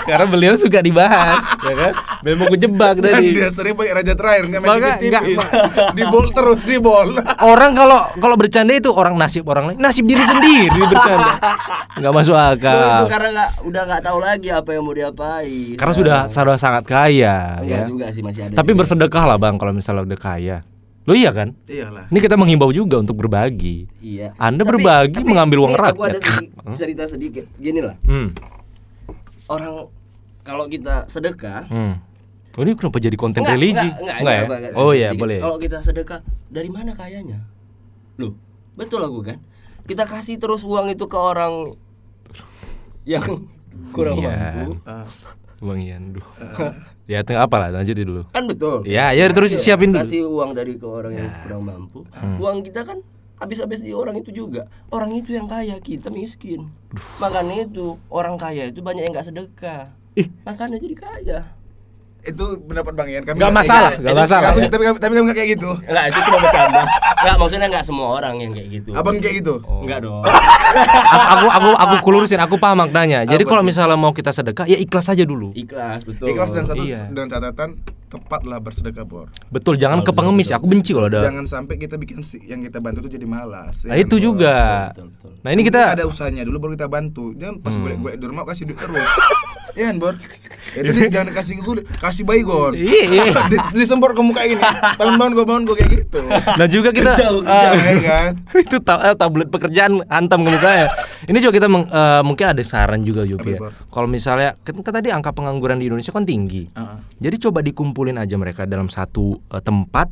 [0.04, 1.92] Karena beliau suka dibahas, ya kan?
[2.22, 3.34] Memang kejebak Dan tadi.
[3.34, 5.36] dia sering pakai raja terakhir nggak main tipis-tipis.
[5.36, 5.44] nggak,
[5.98, 7.08] Di bol terus, di bol.
[7.50, 11.34] Orang kalau kalau bercanda itu orang nasib orang lain, nasib diri sendiri bercanda.
[11.94, 13.06] Nggak masuk Loh, itu akal.
[13.06, 17.60] karena nggak udah nggak tahu lagi apa yang mau diapain Karena sudah sudah sangat kaya,
[17.60, 17.86] Enggak ya.
[17.86, 18.78] juga sih masih ada Tapi juga.
[18.80, 20.58] bersedekah lah bang kalau misalnya udah kaya.
[21.08, 21.56] Lo iya kan?
[21.64, 22.04] Iyalah.
[22.06, 23.88] Ini kita menghimbau juga untuk berbagi.
[23.98, 25.96] iya Anda berbagi mengambil uang rakyat.
[25.96, 28.36] aku ada sedi- cerita sedikit gini lah Hmm.
[29.46, 29.88] orang
[30.42, 31.96] kalau kita sedekah Hmm.
[32.52, 33.78] Oh, ini kenapa jadi konten Enggak, religi?
[33.78, 34.42] enggak, enggak, Enggak ya?
[34.42, 35.20] enggak, enggak, oh iya, sedikit.
[35.22, 35.38] boleh.
[35.38, 37.38] Kalau kita sedekah, dari mana kayanya?
[38.16, 38.32] Loh,
[38.74, 39.38] betul aku kan?
[39.86, 41.78] Kita kasih terus uang itu ke orang
[43.06, 43.22] yang
[43.88, 44.34] kurang Iya.
[44.58, 44.82] mampu.
[44.84, 45.06] Ah,
[45.58, 46.22] Bang Ian, duh.
[47.10, 48.22] ya, tengah apa lah, lanjutin dulu.
[48.30, 48.86] Kan betul.
[48.86, 50.06] Ya, ya terus Kasih- siapin dulu.
[50.06, 52.06] Kasih uang dari ke orang yang kurang mampu.
[52.14, 52.38] Hmm.
[52.38, 53.02] Uang kita kan
[53.42, 54.70] habis-habis di orang itu juga.
[54.94, 56.70] Orang itu yang kaya, kita miskin.
[57.18, 59.90] Makanya itu orang kaya itu banyak yang nggak sedekah.
[60.14, 60.30] Ih.
[60.46, 61.38] Makanya jadi kaya.
[62.20, 63.22] Itu pendapat Bang Ian.
[63.22, 64.48] Kami Nggak masalah, nggak Tapi- masalah.
[64.50, 65.70] Tapi tapi tapi kami nggak kayak gitu.
[65.86, 66.82] Enggak, itu cuma bercanda.
[67.18, 68.90] Enggak, maksudnya enggak semua orang yang kayak gitu.
[68.92, 69.54] Abang kayak gitu.
[69.62, 70.22] Enggak dong.
[71.30, 73.22] aku aku aku kulurusin, aku paham maknanya.
[73.24, 75.54] Jadi kalau misalnya mau kita sedekah, ya ikhlas aja dulu.
[75.54, 76.26] Ikhlas, betul.
[76.28, 77.06] Ikhlas dan satu Iya.
[77.08, 77.78] dengan catatan
[78.08, 79.28] tepatlah bersedekah bor.
[79.48, 80.48] Betul, jangan ke pengemis.
[80.50, 81.20] Aku benci kalau ada.
[81.22, 83.84] Jangan sampai kita bikin si- yang kita bantu itu jadi malas.
[83.84, 84.24] Nah, ya itu kan, Bor?
[84.26, 84.56] juga.
[84.90, 85.30] Betul, betul.
[85.38, 87.24] Nah, ini Kita ada usahanya dulu baru kita bantu.
[87.34, 87.84] Jangan pas Hmm.
[87.84, 89.10] golek-golek di rumah kasih duit terus.
[89.70, 90.14] Iya kan, Bor?
[90.70, 92.72] Itu sih jangan kasih gue kasih baygon.
[92.72, 93.22] Iya, iya.
[93.52, 94.56] di, disempor ke muka ini.
[94.96, 96.20] Bangun-bangun gue bangun gue kayak gitu.
[96.26, 98.30] Nah juga kita Jauh, ah, Iya kan?
[98.64, 100.88] itu ta- eh, tablet pekerjaan hantam ke mukanya.
[101.22, 103.60] Ini juga kita meng- eh, mungkin ada saran juga Yopi ya.
[103.86, 106.64] Kalau misalnya kan, kan tadi angka pengangguran di Indonesia kan tinggi.
[106.66, 106.96] Heeh.
[107.20, 107.60] Jadi coba
[107.98, 110.06] dikumpulin aja mereka dalam satu eh, tempat,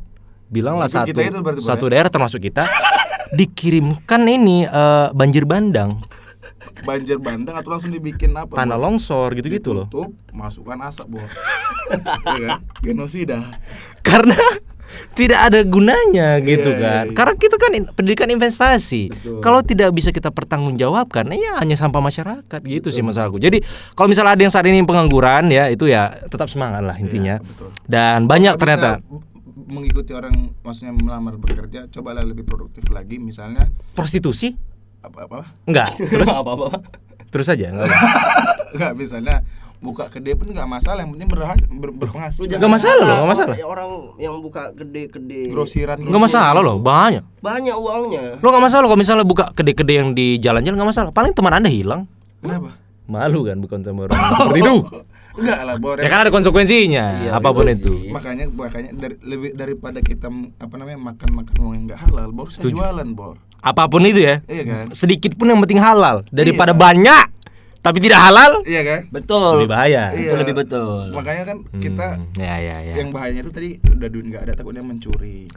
[0.51, 2.67] bilanglah satu itu berarti, satu daerah termasuk kita
[3.39, 5.95] dikirimkan ini eh, banjir bandang,
[6.83, 8.59] Banjir bandang atau langsung dibikin apa?
[8.59, 9.87] tanah longsor gitu-gitu loh.
[10.35, 11.29] Masukkan asap, Bor.
[12.35, 12.59] Iya kan?
[12.83, 13.39] Genosida.
[14.03, 14.35] Karena
[15.13, 17.05] tidak ada gunanya gitu iya, kan.
[17.05, 17.13] iya.
[17.13, 19.09] Karena kita kan in- pendidikan investasi.
[19.39, 23.37] Kalau tidak bisa kita pertanggungjawabkan, ya hanya sampah masyarakat gitu sih masalahku.
[23.37, 23.61] Jadi
[23.93, 27.37] kalau misalnya ada yang saat ini pengangguran ya itu ya tetap semangat lah intinya.
[27.37, 27.69] betul.
[27.83, 28.89] Dan banyak Nggak ternyata.
[29.67, 30.31] mengikuti orang
[30.61, 34.55] maksudnya melamar bekerja cobalah lebih produktif lagi misalnya Prostitusi?
[34.97, 35.91] apa apa Enggak.
[35.99, 36.67] Terus apa-apa.
[37.27, 37.91] terus aja enggak.
[38.69, 39.37] nggak misalnya
[39.77, 43.55] buka kedai pun nggak masalah yang penting berhasil ber, berpenghasil Nggak masalah loh, nggak masalah.
[43.63, 47.21] Orang yang buka gede-gede grosiran Enggak masalah loh, banyak.
[47.39, 48.23] banyak uangnya.
[48.37, 51.09] Lo nggak masalah kalau misalnya buka kedai-kedai yang di jalan-jalan nggak masalah.
[51.11, 52.09] Paling teman anda hilang.
[52.37, 52.73] kenapa
[53.05, 54.75] Malu kan bukan sama orang seperti itu.
[55.37, 57.93] enggak lah bor Ya kan ada konsekuensinya, Iya, apa pun itu itu.
[58.09, 62.49] makanya makanya dari, lebih daripada kita apa namanya makan makan uang yang nggak halal bor
[62.49, 64.41] jualan bor Apa pun itu ya.
[64.43, 66.79] iya kan Sedikit pun yang penting halal daripada Iya.
[66.79, 67.23] banyak
[67.87, 68.51] tapi tidak halal.
[68.63, 69.53] iya kan Betul.
[69.57, 70.03] Lebih bahaya.
[70.11, 70.31] Itu Iya.
[70.37, 71.03] lebih betul.
[71.09, 72.93] makanya kan kita Hmm, ya ya ya.
[72.97, 75.47] yang bahayanya itu tadi udah duit nggak ada takutnya mencuri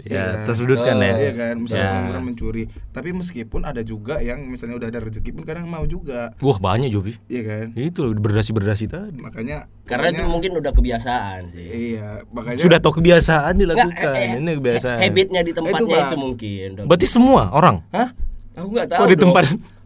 [0.00, 0.48] Ya, kan?
[0.48, 1.12] tersudutkan ya.
[1.18, 1.92] Iya kan, misalnya Ya.
[1.92, 2.62] pengangguran mencuri.
[2.88, 6.88] Tapi meskipun ada juga yang misalnya udah ada rezeki pun kadang mau juga, Wah, banyak
[6.88, 7.20] Jobi.
[7.28, 7.66] iya kan.
[7.74, 9.20] Itu berdasi-berdasi tadi.
[9.20, 11.66] Makanya Karena itu pokoknya- mungkin udah kebiasaan sih.
[11.92, 14.14] iya, makanya Sudah tahu kebiasaan Nggak, dilakukan.
[14.16, 14.98] eh, Ini kebiasaan.
[15.04, 16.00] Habitnya di tempatnya Bang.
[16.00, 16.66] itu, mungkin.
[16.72, 17.76] Udah- Berarti semua orang.
[17.92, 18.08] Hah?
[18.56, 18.98] Aku nggak tahu.
[18.98, 19.36] Kok di dong.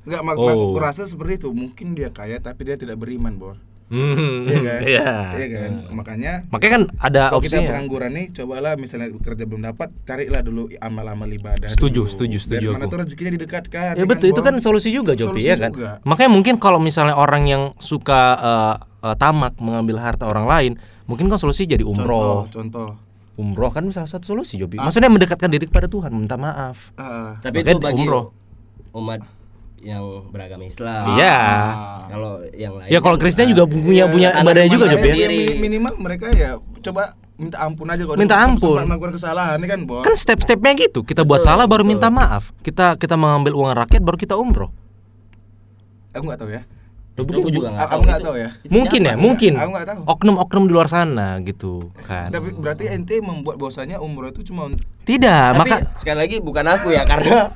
[0.05, 0.45] Tempat nggak mak Oh.
[0.45, 1.49] mak- aku rasa seperti itu.
[1.51, 3.57] Mungkin dia kaya tapi dia tidak beriman, Bor.
[3.87, 4.81] Hmm, Iya kan?
[4.83, 5.09] Iya.
[5.35, 5.71] Iya kan?
[5.93, 7.69] Makanya Makanya kan ada kalau kita opsinya.
[7.71, 11.69] pengangguran nih, cobalah misalnya kerja belum dapat, carilah dulu amal-amal ibadah.
[11.69, 12.11] Setuju, dulu.
[12.11, 13.93] setuju, setuju Biar mana tuh rezekinya didekatkan.
[13.95, 14.47] Ya betul, itu Bor?
[14.47, 15.71] kan solusi juga Jopi Solusi ya kan.
[15.71, 15.91] juga.
[16.03, 18.75] Makanya mungkin kalau misalnya orang yang suka eh,
[19.05, 20.73] eh, tamak mengambil harta orang lain,
[21.05, 22.41] mungkin kan solusi jadi Contoh, umroh.
[22.49, 22.89] contoh.
[23.35, 24.81] Umroh kan salah satu solusi Jopi.
[24.81, 26.91] Maksudnya mendekatkan diri kepada Tuhan, minta maaf.
[26.95, 28.33] Ah, Tapi Makanya itu bagi umroh.
[28.93, 29.21] umat
[29.85, 31.05] yang beragama Islam.
[31.13, 31.37] Iya.
[32.09, 35.15] Kalau yang lain Ya kalau Kristen juga punya punya ibadahnya juga Jopi ya.
[35.15, 38.79] Ya, mi- minimal mereka ya coba minta ampun aja kalau Minta ampun.
[38.81, 40.01] melakukan kesalahan ini kan, Bor.
[40.01, 41.03] Kan step-stepnya gitu.
[41.03, 42.55] Kita buat salah baru minta maaf.
[42.59, 44.73] Kita kita mengambil uang rakyat baru kita umroh.
[46.13, 46.63] Aku nggak tahu ya.
[47.15, 47.39] Loh, Itu begitu.
[47.39, 48.01] aku juga nggak tahu.
[48.01, 48.51] nggak Itu- tahu ya.
[48.69, 49.23] Mungkin ya, siapa?
[49.23, 49.53] mungkin.
[49.55, 50.01] Aku nggak tahu.
[50.09, 52.31] Oknum-oknum di luar sana gitu kan.
[52.31, 54.71] Tapi berarti ente membuat bahwasanya umroh itu cuma
[55.05, 57.53] Tidak, Tapi maka sekali lagi bukan aku ya karena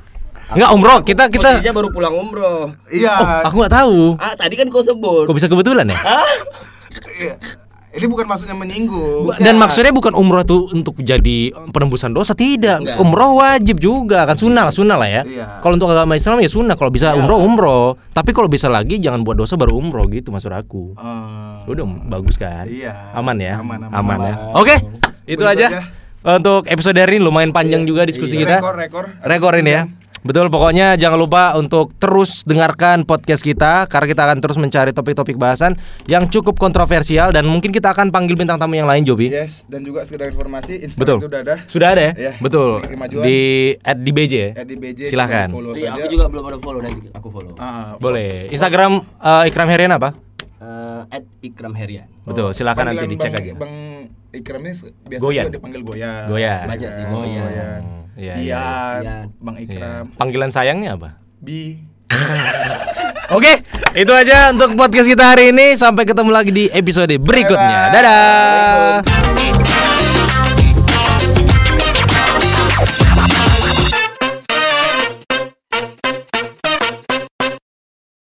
[0.49, 2.73] Enggak umroh, kita kita posisinya baru pulang umroh.
[2.89, 3.45] Iya.
[3.45, 4.17] aku nggak tahu.
[4.17, 5.29] Ah tadi kan kau sebut.
[5.29, 5.97] Kok bisa kebetulan ya?
[7.19, 7.33] Iya.
[7.89, 9.33] Ini bukan maksudnya menyinggung.
[9.41, 12.81] Dan maksudnya bukan umroh itu untuk jadi penembusan dosa tidak.
[12.81, 13.01] Enggak.
[13.01, 15.21] Umroh wajib juga kan sunnah lah sunnah lah ya.
[15.25, 15.45] Iya.
[15.57, 16.77] Kalau untuk agama Islam ya sunnah.
[16.77, 17.97] Kalau bisa umroh umroh.
[18.09, 20.93] Tapi kalau bisa lagi jangan buat dosa baru umroh gitu maksud aku.
[20.95, 22.69] Eh, Udah bagus kan?
[22.69, 22.93] Iya.
[23.13, 23.57] Aman ya?
[23.57, 24.33] Aman, aman, ya.
[24.37, 24.53] aman.
[24.53, 24.75] Oke,
[25.25, 25.67] itu Begitu aja.
[25.69, 25.81] aja.
[26.19, 28.41] Untuk episode hari ini lumayan panjang juga diskusi Iya.
[28.43, 28.55] kita.
[28.61, 29.05] Rekor, rekor.
[29.23, 29.83] Rekor ini ya.
[30.19, 35.39] Betul, pokoknya jangan lupa untuk terus dengarkan podcast kita karena kita akan terus mencari topik-topik
[35.39, 39.31] bahasan yang cukup kontroversial dan mungkin kita akan panggil bintang tamu yang lain, Jobi.
[39.31, 41.17] Yes, dan juga sekedar informasi Instagram Betul.
[41.17, 41.55] itu udah ada.
[41.65, 42.11] Sudah ada ya?
[42.13, 42.83] Iya, Betul.
[43.23, 43.39] Di
[43.79, 44.49] at di BJ ya?
[44.55, 45.47] At di BJ, Silahkan.
[45.47, 46.01] coba follow Iya, saja.
[46.03, 47.53] aku juga belum ada follow nanti aku follow.
[47.55, 48.51] Ah, Boleh.
[48.51, 50.09] Instagram eh, Ikram Herian apa?
[50.59, 52.11] Eh, at Ikram Herian.
[52.27, 53.53] Betul, silakan nanti panggilan dicek Bang, aja.
[53.55, 53.73] Bang
[54.29, 54.73] Ikram ini
[55.07, 55.43] biasa Goyan.
[55.47, 56.23] juga dipanggil Goyan.
[56.27, 56.65] Goyan.
[56.67, 57.43] Banyak sih, Goyan.
[57.47, 57.81] Goyan.
[58.19, 58.63] Iya, iya.
[58.99, 59.25] Ian.
[59.39, 59.63] Bang Iya.
[59.63, 61.23] Ikram, Panggilan sayangnya apa?
[61.39, 61.79] Bi.
[63.37, 63.63] Oke,
[63.95, 65.77] itu aja untuk podcast kita hari ini.
[65.79, 67.93] Sampai ketemu lagi di episode berikutnya.
[67.95, 69.28] Dadah.